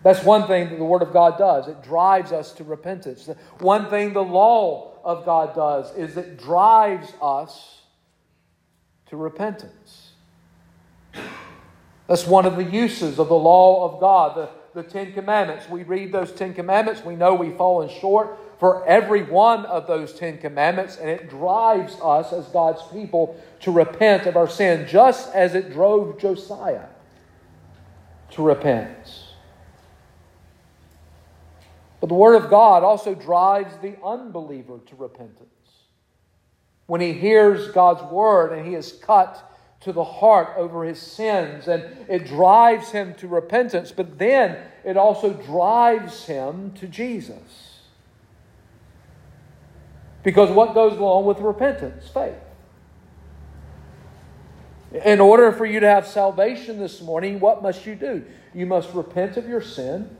That's 0.03 0.21
one 0.21 0.47
thing 0.47 0.69
that 0.69 0.75
the 0.75 0.83
Word 0.83 1.01
of 1.01 1.13
God 1.13 1.37
does. 1.37 1.69
It 1.69 1.81
drives 1.81 2.33
us 2.33 2.51
to 2.55 2.65
repentance. 2.65 3.29
One 3.59 3.89
thing 3.89 4.11
the 4.11 4.21
law 4.21 4.99
of 5.05 5.23
God 5.23 5.55
does 5.55 5.95
is 5.95 6.17
it 6.17 6.37
drives 6.37 7.13
us 7.21 7.83
to 9.05 9.15
repentance. 9.15 10.11
That's 12.05 12.27
one 12.27 12.45
of 12.45 12.57
the 12.57 12.65
uses 12.65 13.17
of 13.17 13.29
the 13.29 13.39
law 13.39 13.89
of 13.89 14.01
God. 14.01 14.35
The 14.35 14.58
the 14.73 14.83
Ten 14.83 15.13
Commandments. 15.13 15.69
We 15.69 15.83
read 15.83 16.11
those 16.11 16.31
Ten 16.31 16.53
Commandments, 16.53 17.03
we 17.03 17.15
know 17.15 17.33
we've 17.33 17.55
fallen 17.55 17.89
short 17.89 18.37
for 18.59 18.85
every 18.85 19.23
one 19.23 19.65
of 19.65 19.87
those 19.87 20.13
Ten 20.13 20.37
Commandments, 20.37 20.97
and 20.97 21.09
it 21.09 21.29
drives 21.29 21.95
us 22.03 22.33
as 22.33 22.45
God's 22.47 22.81
people 22.91 23.41
to 23.61 23.71
repent 23.71 24.25
of 24.25 24.35
our 24.35 24.49
sin, 24.49 24.85
just 24.87 25.33
as 25.33 25.55
it 25.55 25.71
drove 25.71 26.19
Josiah 26.19 26.87
to 28.31 28.43
repent. 28.43 29.25
But 32.01 32.07
the 32.07 32.15
Word 32.15 32.35
of 32.35 32.49
God 32.49 32.83
also 32.83 33.15
drives 33.15 33.75
the 33.81 33.95
unbeliever 34.03 34.79
to 34.85 34.95
repentance. 34.95 35.47
When 36.85 37.01
he 37.01 37.13
hears 37.13 37.69
God's 37.71 38.03
Word 38.11 38.51
and 38.51 38.67
he 38.67 38.75
is 38.75 38.91
cut 38.91 39.45
to 39.81 39.93
the 39.93 40.03
heart 40.03 40.49
over 40.57 40.83
his 40.83 40.99
sins, 40.99 41.67
and 41.67 41.83
it 42.09 42.25
drives 42.25 42.91
him 42.91 43.13
to 43.15 43.27
repentance, 43.27 43.91
but 43.91 44.19
then 44.19 44.57
it 44.83 44.97
also 44.97 45.33
drives 45.33 46.25
him 46.25 46.71
to 46.73 46.87
Jesus. 46.87 47.79
Because 50.21 50.49
what 50.51 50.73
goes 50.73 50.97
along 50.97 51.25
with 51.25 51.39
repentance? 51.39 52.09
Faith. 52.09 52.35
In 55.05 55.21
order 55.21 55.51
for 55.51 55.65
you 55.65 55.79
to 55.79 55.87
have 55.87 56.07
salvation 56.07 56.79
this 56.79 57.01
morning, 57.01 57.39
what 57.39 57.61
must 57.61 57.85
you 57.85 57.95
do? 57.95 58.25
You 58.53 58.65
must 58.65 58.93
repent 58.93 59.37
of 59.37 59.47
your 59.47 59.61
sin, 59.61 60.17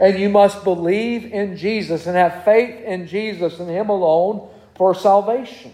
and 0.00 0.18
you 0.18 0.28
must 0.28 0.64
believe 0.64 1.24
in 1.26 1.56
Jesus 1.56 2.06
and 2.06 2.16
have 2.16 2.44
faith 2.44 2.82
in 2.82 3.06
Jesus 3.06 3.60
and 3.60 3.68
Him 3.68 3.90
alone 3.90 4.48
for 4.74 4.94
salvation. 4.94 5.72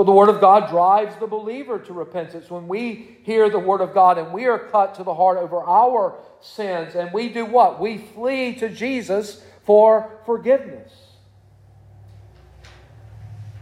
But 0.00 0.06
the 0.06 0.12
Word 0.12 0.30
of 0.30 0.40
God 0.40 0.70
drives 0.70 1.14
the 1.16 1.26
believer 1.26 1.78
to 1.78 1.92
repentance. 1.92 2.48
When 2.48 2.68
we 2.68 3.18
hear 3.22 3.50
the 3.50 3.58
Word 3.58 3.82
of 3.82 3.92
God 3.92 4.16
and 4.16 4.32
we 4.32 4.46
are 4.46 4.58
cut 4.58 4.94
to 4.94 5.04
the 5.04 5.12
heart 5.12 5.36
over 5.36 5.60
our 5.60 6.16
sins, 6.40 6.94
and 6.94 7.12
we 7.12 7.28
do 7.28 7.44
what? 7.44 7.78
We 7.78 7.98
flee 7.98 8.54
to 8.60 8.70
Jesus 8.70 9.44
for 9.66 10.10
forgiveness. 10.24 10.90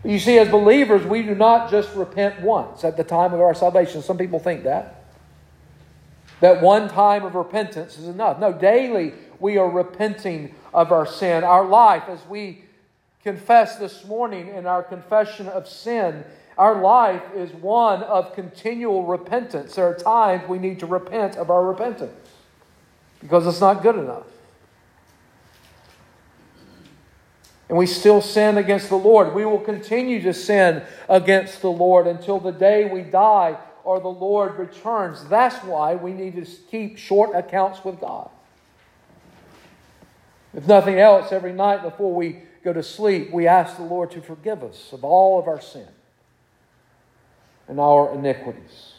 You 0.04 0.20
see, 0.20 0.38
as 0.38 0.48
believers, 0.48 1.04
we 1.04 1.24
do 1.24 1.34
not 1.34 1.72
just 1.72 1.92
repent 1.96 2.40
once 2.40 2.84
at 2.84 2.96
the 2.96 3.02
time 3.02 3.34
of 3.34 3.40
our 3.40 3.52
salvation. 3.52 4.00
Some 4.00 4.16
people 4.16 4.38
think 4.38 4.62
that. 4.62 5.06
That 6.38 6.62
one 6.62 6.88
time 6.88 7.24
of 7.24 7.34
repentance 7.34 7.98
is 7.98 8.06
enough. 8.06 8.38
No, 8.38 8.52
daily 8.52 9.12
we 9.40 9.58
are 9.58 9.68
repenting 9.68 10.54
of 10.72 10.92
our 10.92 11.04
sin. 11.04 11.42
Our 11.42 11.66
life, 11.66 12.04
as 12.06 12.24
we 12.26 12.62
confess 13.22 13.76
this 13.76 14.04
morning 14.04 14.48
in 14.48 14.66
our 14.66 14.82
confession 14.82 15.48
of 15.48 15.68
sin, 15.68 16.24
our 16.56 16.80
life 16.80 17.22
is 17.34 17.52
one 17.52 18.02
of 18.02 18.34
continual 18.34 19.04
repentance. 19.06 19.76
There 19.76 19.86
are 19.86 19.94
times 19.94 20.48
we 20.48 20.58
need 20.58 20.80
to 20.80 20.86
repent 20.86 21.36
of 21.36 21.50
our 21.50 21.64
repentance 21.64 22.12
because 23.20 23.46
it's 23.46 23.60
not 23.60 23.82
good 23.82 23.96
enough. 23.96 24.26
And 27.68 27.76
we 27.76 27.86
still 27.86 28.22
sin 28.22 28.56
against 28.56 28.88
the 28.88 28.96
Lord. 28.96 29.34
We 29.34 29.44
will 29.44 29.60
continue 29.60 30.22
to 30.22 30.32
sin 30.32 30.82
against 31.08 31.60
the 31.60 31.70
Lord 31.70 32.06
until 32.06 32.40
the 32.40 32.50
day 32.52 32.86
we 32.86 33.02
die 33.02 33.58
or 33.84 34.00
the 34.00 34.08
Lord 34.08 34.58
returns. 34.58 35.24
That's 35.28 35.62
why 35.64 35.94
we 35.94 36.12
need 36.12 36.34
to 36.36 36.50
keep 36.70 36.96
short 36.96 37.36
accounts 37.36 37.84
with 37.84 38.00
God. 38.00 38.30
If 40.54 40.66
nothing 40.66 40.98
else, 40.98 41.30
every 41.30 41.52
night 41.52 41.82
before 41.82 42.14
we 42.14 42.42
go 42.62 42.72
to 42.72 42.82
sleep, 42.82 43.30
we 43.32 43.46
ask 43.46 43.76
the 43.76 43.82
Lord 43.82 44.10
to 44.12 44.20
forgive 44.20 44.62
us 44.62 44.92
of 44.92 45.04
all 45.04 45.38
of 45.38 45.48
our 45.48 45.60
sin 45.60 45.88
and 47.68 47.78
our 47.78 48.14
iniquities. 48.14 48.94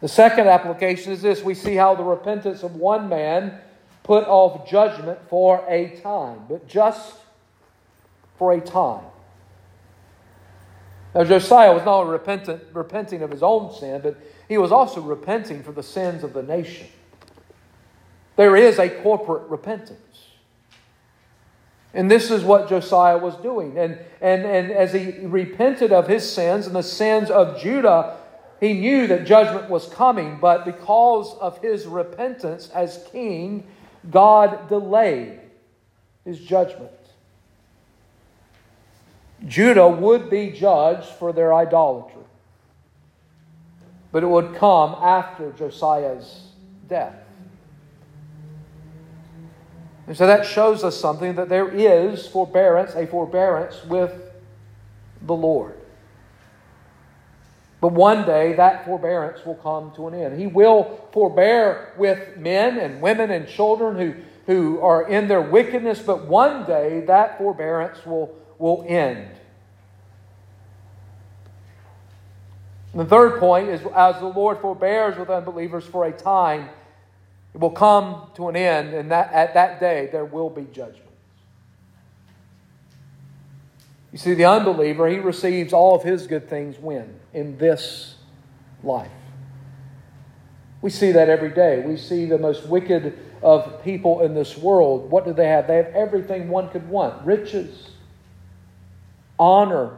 The 0.00 0.08
second 0.08 0.48
application 0.48 1.12
is 1.12 1.22
this 1.22 1.42
we 1.42 1.54
see 1.54 1.76
how 1.76 1.94
the 1.94 2.02
repentance 2.02 2.62
of 2.62 2.76
one 2.76 3.08
man 3.08 3.60
put 4.02 4.24
off 4.24 4.68
judgment 4.68 5.18
for 5.28 5.64
a 5.68 5.96
time, 6.02 6.40
but 6.48 6.66
just 6.66 7.14
for 8.36 8.52
a 8.52 8.60
time. 8.60 9.04
Now, 11.14 11.24
Josiah 11.24 11.72
was 11.72 11.84
not 11.84 12.00
only 12.00 12.12
repentant, 12.12 12.62
repenting 12.72 13.22
of 13.22 13.30
his 13.30 13.42
own 13.42 13.72
sin, 13.74 14.00
but 14.02 14.16
he 14.48 14.58
was 14.58 14.72
also 14.72 15.00
repenting 15.00 15.62
for 15.62 15.72
the 15.72 15.82
sins 15.82 16.24
of 16.24 16.32
the 16.32 16.42
nation. 16.42 16.88
There 18.36 18.56
is 18.56 18.78
a 18.78 18.88
corporate 18.88 19.48
repentance. 19.48 19.98
And 21.94 22.10
this 22.10 22.30
is 22.30 22.42
what 22.42 22.68
Josiah 22.68 23.18
was 23.18 23.36
doing. 23.36 23.78
And, 23.78 23.98
and, 24.20 24.46
and 24.46 24.70
as 24.70 24.92
he 24.92 25.26
repented 25.26 25.92
of 25.92 26.08
his 26.08 26.30
sins 26.30 26.66
and 26.66 26.74
the 26.74 26.82
sins 26.82 27.30
of 27.30 27.60
Judah, 27.60 28.16
he 28.60 28.72
knew 28.74 29.06
that 29.08 29.26
judgment 29.26 29.68
was 29.68 29.86
coming, 29.88 30.38
but 30.40 30.64
because 30.64 31.34
of 31.38 31.58
his 31.58 31.86
repentance 31.86 32.70
as 32.74 33.04
king, 33.10 33.66
God 34.10 34.68
delayed 34.68 35.40
his 36.24 36.38
judgment. 36.40 36.90
Judah 39.46 39.88
would 39.88 40.30
be 40.30 40.50
judged 40.50 41.08
for 41.08 41.32
their 41.32 41.52
idolatry. 41.52 42.22
But 44.12 44.22
it 44.22 44.28
would 44.28 44.54
come 44.54 44.94
after 45.02 45.52
Josiah's 45.52 46.42
death. 46.88 47.21
And 50.06 50.16
so 50.16 50.26
that 50.26 50.44
shows 50.44 50.82
us 50.82 50.98
something 50.98 51.36
that 51.36 51.48
there 51.48 51.68
is 51.68 52.26
forbearance, 52.26 52.94
a 52.94 53.06
forbearance 53.06 53.84
with 53.84 54.12
the 55.22 55.34
Lord. 55.34 55.78
But 57.80 57.92
one 57.92 58.24
day 58.24 58.52
that 58.54 58.84
forbearance 58.84 59.44
will 59.44 59.56
come 59.56 59.92
to 59.96 60.06
an 60.06 60.14
end. 60.14 60.38
He 60.38 60.46
will 60.46 61.08
forbear 61.12 61.92
with 61.96 62.36
men 62.36 62.78
and 62.78 63.02
women 63.02 63.30
and 63.30 63.48
children 63.48 63.96
who, 63.96 64.14
who 64.46 64.80
are 64.80 65.08
in 65.08 65.26
their 65.26 65.40
wickedness, 65.40 66.00
but 66.00 66.26
one 66.26 66.64
day 66.64 67.00
that 67.06 67.38
forbearance 67.38 68.04
will, 68.06 68.36
will 68.58 68.84
end. 68.88 69.28
And 72.92 73.00
the 73.00 73.06
third 73.06 73.40
point 73.40 73.68
is 73.68 73.80
as 73.96 74.18
the 74.20 74.26
Lord 74.26 74.58
forbears 74.58 75.16
with 75.16 75.30
unbelievers 75.30 75.84
for 75.84 76.04
a 76.04 76.12
time, 76.12 76.68
it 77.54 77.60
will 77.60 77.70
come 77.70 78.30
to 78.34 78.48
an 78.48 78.56
end, 78.56 78.94
and 78.94 79.10
that, 79.10 79.32
at 79.32 79.54
that 79.54 79.80
day 79.80 80.08
there 80.10 80.24
will 80.24 80.50
be 80.50 80.64
judgment. 80.72 80.98
You 84.10 84.18
see, 84.18 84.34
the 84.34 84.44
unbeliever, 84.44 85.08
he 85.08 85.18
receives 85.18 85.72
all 85.72 85.94
of 85.94 86.02
his 86.02 86.26
good 86.26 86.48
things 86.48 86.78
when? 86.78 87.14
In 87.32 87.56
this 87.56 88.16
life. 88.82 89.10
We 90.82 90.90
see 90.90 91.12
that 91.12 91.28
every 91.28 91.50
day. 91.50 91.80
We 91.80 91.96
see 91.96 92.26
the 92.26 92.38
most 92.38 92.66
wicked 92.66 93.18
of 93.42 93.82
people 93.82 94.20
in 94.22 94.34
this 94.34 94.58
world. 94.58 95.10
What 95.10 95.24
do 95.24 95.32
they 95.32 95.48
have? 95.48 95.66
They 95.66 95.76
have 95.76 95.86
everything 95.86 96.48
one 96.48 96.68
could 96.70 96.88
want 96.88 97.24
riches, 97.24 97.90
honor, 99.38 99.96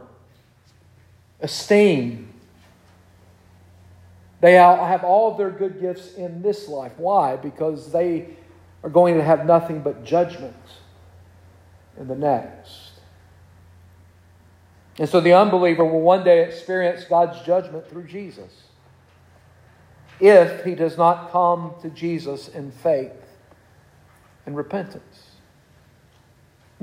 esteem, 1.40 2.33
they 4.44 4.52
have 4.52 5.04
all 5.04 5.32
of 5.32 5.38
their 5.38 5.48
good 5.48 5.80
gifts 5.80 6.16
in 6.16 6.42
this 6.42 6.68
life. 6.68 6.92
Why? 6.98 7.36
Because 7.36 7.90
they 7.90 8.36
are 8.82 8.90
going 8.90 9.16
to 9.16 9.24
have 9.24 9.46
nothing 9.46 9.80
but 9.80 10.04
judgment 10.04 10.54
in 11.98 12.08
the 12.08 12.14
next. 12.14 12.90
And 14.98 15.08
so 15.08 15.20
the 15.20 15.32
unbeliever 15.32 15.82
will 15.82 16.02
one 16.02 16.24
day 16.24 16.44
experience 16.44 17.04
God's 17.04 17.40
judgment 17.46 17.88
through 17.88 18.06
Jesus 18.06 18.52
if 20.20 20.62
he 20.62 20.74
does 20.74 20.98
not 20.98 21.32
come 21.32 21.72
to 21.80 21.88
Jesus 21.88 22.48
in 22.48 22.70
faith 22.70 23.38
and 24.44 24.54
repentance. 24.54 25.23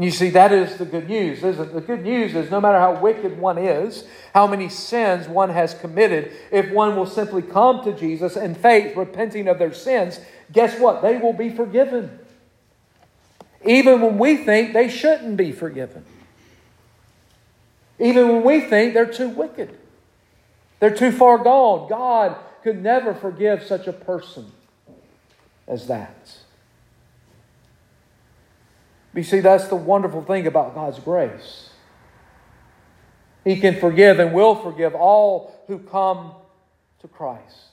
And 0.01 0.05
you 0.07 0.11
see, 0.11 0.31
that 0.31 0.51
is 0.51 0.77
the 0.77 0.85
good 0.85 1.07
news, 1.07 1.43
isn't 1.43 1.63
it? 1.63 1.73
The 1.75 1.79
good 1.79 2.01
news 2.01 2.33
is 2.33 2.49
no 2.49 2.59
matter 2.59 2.79
how 2.79 2.99
wicked 2.99 3.37
one 3.37 3.59
is, 3.59 4.03
how 4.33 4.47
many 4.47 4.67
sins 4.67 5.27
one 5.27 5.51
has 5.51 5.75
committed, 5.75 6.31
if 6.51 6.71
one 6.71 6.95
will 6.95 7.05
simply 7.05 7.43
come 7.43 7.83
to 7.83 7.93
Jesus 7.93 8.35
in 8.35 8.55
faith, 8.55 8.97
repenting 8.97 9.47
of 9.47 9.59
their 9.59 9.75
sins, 9.75 10.19
guess 10.51 10.79
what? 10.79 11.03
They 11.03 11.17
will 11.17 11.33
be 11.33 11.51
forgiven. 11.51 12.17
Even 13.63 14.01
when 14.01 14.17
we 14.17 14.37
think 14.37 14.73
they 14.73 14.89
shouldn't 14.89 15.37
be 15.37 15.51
forgiven. 15.51 16.03
Even 17.99 18.27
when 18.29 18.41
we 18.41 18.61
think 18.61 18.95
they're 18.95 19.05
too 19.05 19.29
wicked, 19.29 19.77
they're 20.79 20.95
too 20.95 21.11
far 21.11 21.37
gone. 21.37 21.87
God 21.87 22.37
could 22.63 22.81
never 22.81 23.13
forgive 23.13 23.61
such 23.61 23.85
a 23.85 23.93
person 23.93 24.51
as 25.67 25.85
that. 25.85 26.39
You 29.13 29.23
see, 29.23 29.41
that's 29.41 29.67
the 29.67 29.75
wonderful 29.75 30.23
thing 30.23 30.47
about 30.47 30.73
God's 30.73 30.99
grace. 30.99 31.69
He 33.43 33.59
can 33.59 33.79
forgive 33.79 34.19
and 34.19 34.33
will 34.33 34.55
forgive 34.55 34.95
all 34.95 35.59
who 35.67 35.79
come 35.79 36.31
to 37.01 37.07
Christ. 37.07 37.67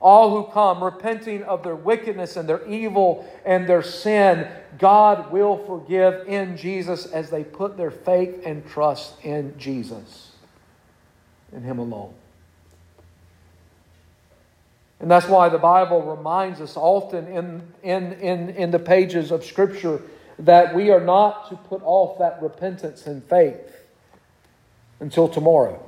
All 0.00 0.30
who 0.30 0.52
come 0.52 0.84
repenting 0.84 1.42
of 1.42 1.64
their 1.64 1.74
wickedness 1.74 2.36
and 2.36 2.48
their 2.48 2.64
evil 2.68 3.28
and 3.44 3.68
their 3.68 3.82
sin, 3.82 4.46
God 4.78 5.32
will 5.32 5.56
forgive 5.66 6.28
in 6.28 6.56
Jesus 6.56 7.06
as 7.06 7.30
they 7.30 7.42
put 7.42 7.76
their 7.76 7.90
faith 7.90 8.42
and 8.44 8.64
trust 8.68 9.14
in 9.24 9.58
Jesus, 9.58 10.32
in 11.52 11.64
Him 11.64 11.80
alone. 11.80 12.14
And 15.00 15.10
that's 15.10 15.26
why 15.26 15.48
the 15.48 15.58
Bible 15.58 16.02
reminds 16.02 16.60
us 16.60 16.76
often 16.76 17.26
in, 17.26 17.62
in, 17.82 18.12
in, 18.14 18.50
in 18.50 18.70
the 18.70 18.78
pages 18.78 19.32
of 19.32 19.44
Scripture 19.44 20.00
that 20.38 20.74
we 20.74 20.90
are 20.90 21.00
not 21.00 21.48
to 21.50 21.56
put 21.56 21.82
off 21.84 22.18
that 22.18 22.40
repentance 22.40 23.06
and 23.06 23.24
faith 23.24 23.76
until 25.00 25.28
tomorrow. 25.28 25.84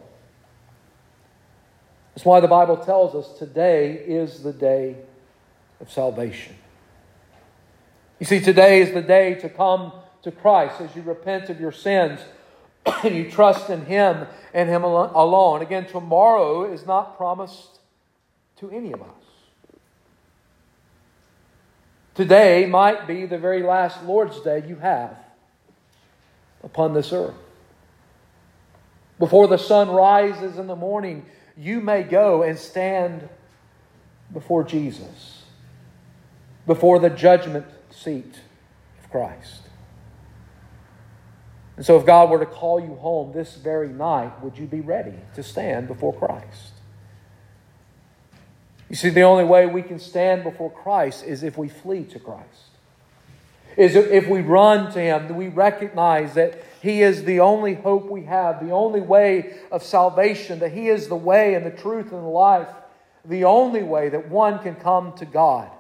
That's 2.15 2.25
why 2.25 2.41
the 2.41 2.49
Bible 2.49 2.77
tells 2.77 3.15
us 3.15 3.39
today 3.39 3.95
is 3.95 4.43
the 4.43 4.53
day 4.53 4.97
of 5.81 5.91
salvation. 5.91 6.57
You 8.19 8.27
see, 8.27 8.41
today 8.41 8.83
is 8.83 8.93
the 8.93 9.03
day 9.03 9.35
to 9.37 9.49
come 9.49 9.93
to 10.23 10.31
Christ 10.31 10.81
as 10.81 10.95
you 10.95 11.03
repent 11.03 11.49
of 11.49 11.61
your 11.61 11.73
sins 11.73 12.21
and 13.05 13.17
you 13.17 13.31
trust 13.31 13.71
in 13.71 13.87
Him 13.87 14.27
and 14.53 14.69
Him 14.69 14.85
alone. 14.85 15.63
Again, 15.63 15.87
tomorrow 15.87 16.71
is 16.71 16.85
not 16.87 17.17
promised 17.17 17.79
to 18.57 18.71
any 18.71 18.93
of 18.93 19.01
us. 19.01 19.20
Today 22.15 22.67
might 22.67 23.07
be 23.07 23.27
the 23.27 23.39
very 23.39 23.63
last 23.63 24.03
Lord's 24.05 24.41
Day 24.41 24.65
you 24.67 24.77
have 24.77 25.17
upon 26.63 26.93
this 26.93 27.13
earth. 27.13 27.35
Before 29.19 29.47
the 29.47 29.59
sun 29.59 29.91
rises 29.91 30.59
in 30.59 30.67
the 30.67 30.77
morning, 30.77 31.27
you 31.57 31.81
may 31.81 32.03
go 32.03 32.43
and 32.43 32.59
stand 32.59 33.29
before 34.33 34.65
Jesus, 34.65 35.45
before 36.67 36.99
the 36.99 37.11
judgment 37.11 37.67
seat 37.91 38.41
of 39.03 39.11
Christ. 39.11 39.63
And 41.77 41.87
so, 41.87 41.99
if 41.99 42.05
God 42.05 42.31
were 42.31 42.39
to 42.39 42.47
call 42.47 42.81
you 42.81 42.95
home 42.97 43.33
this 43.33 43.57
very 43.57 43.89
night, 43.89 44.43
would 44.43 44.59
you 44.59 44.67
be 44.67 44.81
ready 44.81 45.15
to 45.35 45.43
stand 45.43 45.89
before 45.89 46.13
Christ? 46.13 46.70
You 48.91 48.97
see, 48.97 49.09
the 49.09 49.23
only 49.23 49.45
way 49.45 49.67
we 49.67 49.83
can 49.83 50.01
stand 50.01 50.43
before 50.43 50.71
Christ 50.71 51.25
is 51.25 51.45
if 51.45 51.57
we 51.57 51.69
flee 51.69 52.03
to 52.07 52.19
Christ. 52.19 52.67
Is 53.77 53.95
if 53.95 54.27
we 54.27 54.41
run 54.41 54.93
to 54.93 55.01
Him, 55.01 55.37
we 55.37 55.47
recognize 55.47 56.35
that 56.35 56.61
He 56.83 57.03
is 57.03 57.23
the 57.23 57.39
only 57.39 57.75
hope 57.75 58.11
we 58.11 58.25
have, 58.25 58.63
the 58.63 58.73
only 58.73 59.01
way 59.01 59.55
of 59.71 59.85
salvation, 59.85 60.59
that 60.59 60.73
He 60.73 60.89
is 60.89 61.07
the 61.07 61.17
way 61.17 61.55
and 61.55 61.65
the 61.65 61.71
truth 61.71 62.11
and 62.11 62.25
the 62.25 62.29
life. 62.29 62.69
The 63.25 63.45
only 63.45 63.85
way 63.85 64.09
that 64.09 64.29
one 64.29 64.59
can 64.59 64.75
come 64.75 65.13
to 65.19 65.25
God 65.25 65.71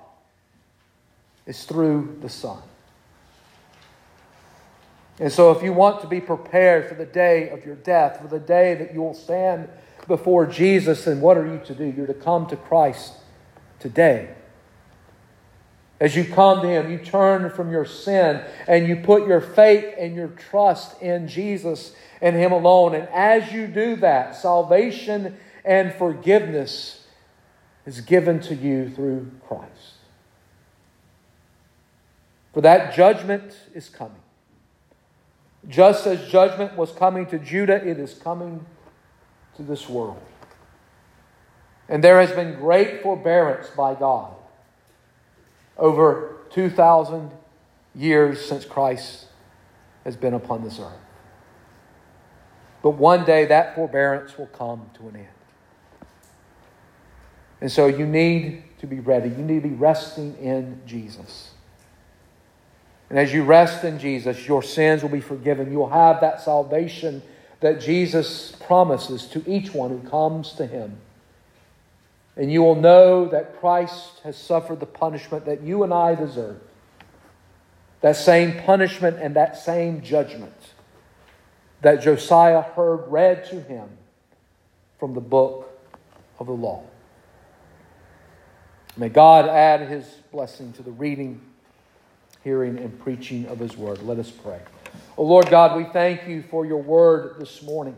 is 1.47 1.65
through 1.65 2.19
the 2.21 2.29
Son. 2.29 2.63
And 5.19 5.33
so, 5.33 5.51
if 5.51 5.65
you 5.65 5.73
want 5.73 6.01
to 6.03 6.07
be 6.07 6.21
prepared 6.21 6.89
for 6.89 6.95
the 6.95 7.07
day 7.07 7.49
of 7.49 7.67
your 7.67 7.75
death, 7.75 8.21
for 8.23 8.29
the 8.29 8.39
day 8.39 8.75
that 8.77 8.95
you 8.95 9.03
will 9.03 9.15
stand 9.15 9.69
before 10.07 10.47
Jesus, 10.47 11.07
and 11.07 11.23
what 11.23 11.37
are 11.37 11.47
you 11.47 11.61
to 11.67 11.75
do? 11.75 11.85
You're 11.85 12.07
to 12.07 12.15
come 12.15 12.47
to 12.47 12.57
Christ 12.57 13.15
today. 13.79 14.35
As 16.01 16.17
you 16.17 16.25
come 16.25 16.63
to 16.63 16.69
Him, 16.69 16.91
you 16.91 16.99
turn 16.99 17.51
from 17.51 17.71
your 17.71 17.85
sin 17.85 18.43
and 18.67 18.89
you 18.89 18.97
put 18.97 19.29
your 19.29 19.41
faith 19.41 19.95
and 19.99 20.15
your 20.15 20.29
trust 20.29 21.01
in 21.03 21.29
Jesus 21.29 21.95
and 22.23 22.35
Him 22.35 22.53
alone. 22.53 22.95
And 22.95 23.07
as 23.11 23.53
you 23.53 23.67
do 23.67 23.97
that, 23.97 24.35
salvation 24.35 25.37
and 25.63 25.93
forgiveness 25.93 27.07
is 27.85 28.01
given 28.01 28.41
to 28.41 28.55
you 28.55 28.89
through 28.89 29.31
Christ. 29.47 29.95
For 32.55 32.63
that 32.63 32.95
judgment 32.95 33.55
is 33.75 33.89
coming. 33.91 34.15
Just 35.69 36.07
as 36.07 36.29
judgment 36.29 36.77
was 36.77 36.93
coming 36.93 37.27
to 37.27 37.39
Judah, 37.39 37.87
it 37.87 37.99
is 37.99 38.15
coming 38.15 38.65
to 39.57 39.63
this 39.63 39.89
world. 39.89 40.21
And 41.89 42.05
there 42.05 42.21
has 42.21 42.31
been 42.31 42.55
great 42.55 43.03
forbearance 43.03 43.69
by 43.71 43.95
God 43.95 44.35
over 45.77 46.37
2,000 46.51 47.31
years 47.95 48.45
since 48.45 48.65
Christ 48.65 49.27
has 50.05 50.17
been 50.17 50.35
upon 50.35 50.63
this 50.63 50.79
earth. 50.79 50.93
But 52.83 52.91
one 52.91 53.25
day 53.25 53.47
that 53.47 53.75
forbearance 53.75 54.39
will 54.39 54.47
come 54.47 54.89
to 54.95 55.09
an 55.09 55.17
end. 55.17 55.29
And 57.61 57.71
so 57.71 57.87
you 57.87 58.07
need 58.07 58.63
to 58.79 58.87
be 58.87 59.01
ready. 59.01 59.29
You 59.29 59.45
need 59.45 59.63
to 59.63 59.69
be 59.69 59.75
resting 59.75 60.37
in 60.39 60.81
Jesus. 60.87 61.51
And 63.11 63.19
as 63.19 63.35
you 63.35 63.43
rest 63.43 63.85
in 63.85 63.99
Jesus, 63.99 64.47
your 64.47 64.63
sins 64.63 65.03
will 65.03 65.11
be 65.11 65.21
forgiven. 65.21 65.71
You'll 65.71 65.91
have 65.91 66.21
that 66.21 66.41
salvation 66.41 67.23
that 67.61 67.81
Jesus 67.81 68.53
promises 68.53 69.27
to 69.27 69.45
each 69.47 69.73
one 69.73 69.91
who 69.91 70.09
comes 70.09 70.53
to 70.55 70.67
him. 70.67 70.97
And 72.37 72.51
you 72.51 72.63
will 72.63 72.75
know 72.75 73.29
that 73.29 73.61
Christ 73.61 74.21
has 74.25 74.37
suffered 74.37 74.81
the 74.81 74.87
punishment 74.87 75.45
that 75.45 75.63
you 75.63 75.83
and 75.83 75.93
I 75.93 76.15
deserve. 76.15 76.61
That 78.01 78.17
same 78.17 78.63
punishment 78.63 79.19
and 79.21 79.37
that 79.37 79.59
same 79.59 80.01
judgment 80.01 80.55
that 81.83 82.03
Josiah 82.03 82.63
heard 82.63 83.09
read 83.09 83.45
to 83.47 83.61
him 83.61 83.89
from 84.99 85.15
the 85.15 85.21
book 85.21 85.67
of 86.39 86.47
the 86.47 86.53
law. 86.53 86.85
May 88.97 89.09
God 89.09 89.49
add 89.49 89.89
his 89.89 90.05
blessing 90.33 90.73
to 90.75 90.83
the 90.83 90.91
reading, 90.91 91.41
hearing, 92.45 92.79
and 92.79 92.99
preaching 93.01 93.47
of 93.47 93.59
his 93.59 93.77
word. 93.77 94.03
Let 94.03 94.19
us 94.19 94.31
pray. 94.31 94.61
Oh 95.17 95.25
Lord 95.25 95.51
God, 95.51 95.77
we 95.77 95.85
thank 95.85 96.27
you 96.27 96.43
for 96.43 96.65
your 96.65 96.83
word 96.83 97.37
this 97.39 97.63
morning. 97.63 97.97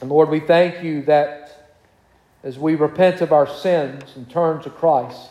And 0.00 0.10
Lord, 0.10 0.28
we 0.30 0.40
thank 0.40 0.82
you 0.82 1.02
that 1.02 1.76
as 2.42 2.58
we 2.58 2.74
repent 2.74 3.20
of 3.20 3.32
our 3.32 3.46
sins 3.46 4.04
and 4.16 4.28
turn 4.28 4.62
to 4.62 4.70
Christ, 4.70 5.30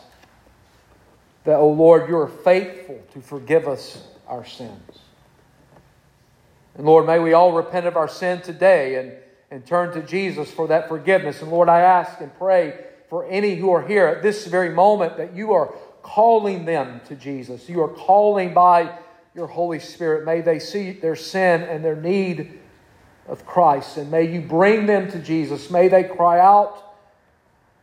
that, 1.43 1.55
oh 1.55 1.71
Lord, 1.71 2.07
you 2.09 2.17
are 2.17 2.27
faithful 2.27 3.01
to 3.13 3.21
forgive 3.21 3.67
us 3.67 4.03
our 4.27 4.45
sins. 4.45 4.99
And 6.75 6.85
Lord, 6.85 7.07
may 7.07 7.19
we 7.19 7.33
all 7.33 7.51
repent 7.51 7.88
of 7.88 7.97
our 7.97 8.07
sin 8.07 8.41
today 8.41 8.95
and, 8.95 9.13
and 9.49 9.65
turn 9.65 9.93
to 9.93 10.01
Jesus 10.01 10.51
for 10.51 10.67
that 10.67 10.88
forgiveness. 10.88 11.41
And 11.41 11.51
Lord, 11.51 11.67
I 11.67 11.81
ask 11.81 12.21
and 12.21 12.33
pray 12.38 12.77
for 13.09 13.27
any 13.27 13.55
who 13.55 13.71
are 13.71 13.81
here 13.81 14.05
at 14.05 14.21
this 14.21 14.45
very 14.45 14.69
moment 14.69 15.17
that 15.17 15.33
you 15.35 15.53
are 15.53 15.73
calling 16.01 16.65
them 16.65 17.01
to 17.07 17.15
Jesus. 17.15 17.69
You 17.69 17.81
are 17.83 17.89
calling 17.89 18.53
by 18.53 18.97
your 19.35 19.47
Holy 19.47 19.79
Spirit. 19.79 20.25
May 20.25 20.41
they 20.41 20.59
see 20.59 20.91
their 20.91 21.15
sin 21.15 21.63
and 21.63 21.83
their 21.83 21.95
need 21.95 22.59
of 23.27 23.45
Christ, 23.45 23.97
and 23.97 24.09
may 24.09 24.23
you 24.23 24.41
bring 24.41 24.88
them 24.88 25.12
to 25.12 25.19
Jesus. 25.19 25.69
May 25.69 25.88
they 25.88 26.03
cry 26.03 26.39
out 26.39 26.95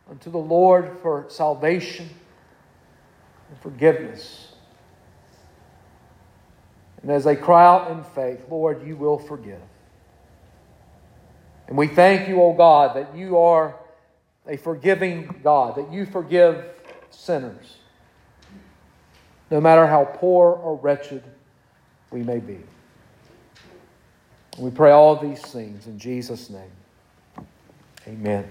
unto 0.09 0.29
the 0.29 0.37
Lord 0.37 0.97
for 1.01 1.25
salvation 1.29 2.09
and 3.49 3.59
forgiveness. 3.59 4.53
And 7.01 7.11
as 7.11 7.23
they 7.23 7.35
cry 7.35 7.65
out 7.65 7.91
in 7.91 8.03
faith, 8.03 8.41
Lord, 8.49 8.85
you 8.85 8.97
will 8.97 9.17
forgive. 9.17 9.61
And 11.67 11.77
we 11.77 11.87
thank 11.87 12.27
you, 12.27 12.41
O 12.41 12.53
God, 12.53 12.95
that 12.95 13.15
you 13.15 13.37
are 13.37 13.75
a 14.47 14.57
forgiving 14.57 15.39
God, 15.43 15.75
that 15.75 15.91
you 15.91 16.05
forgive 16.05 16.65
sinners, 17.09 17.76
no 19.49 19.61
matter 19.61 19.87
how 19.87 20.05
poor 20.05 20.53
or 20.53 20.75
wretched 20.75 21.23
we 22.11 22.23
may 22.23 22.39
be. 22.39 22.59
We 24.57 24.71
pray 24.71 24.91
all 24.91 25.15
these 25.15 25.41
things 25.41 25.87
in 25.87 25.99
Jesus' 25.99 26.49
name. 26.49 26.71
Amen. 28.07 28.49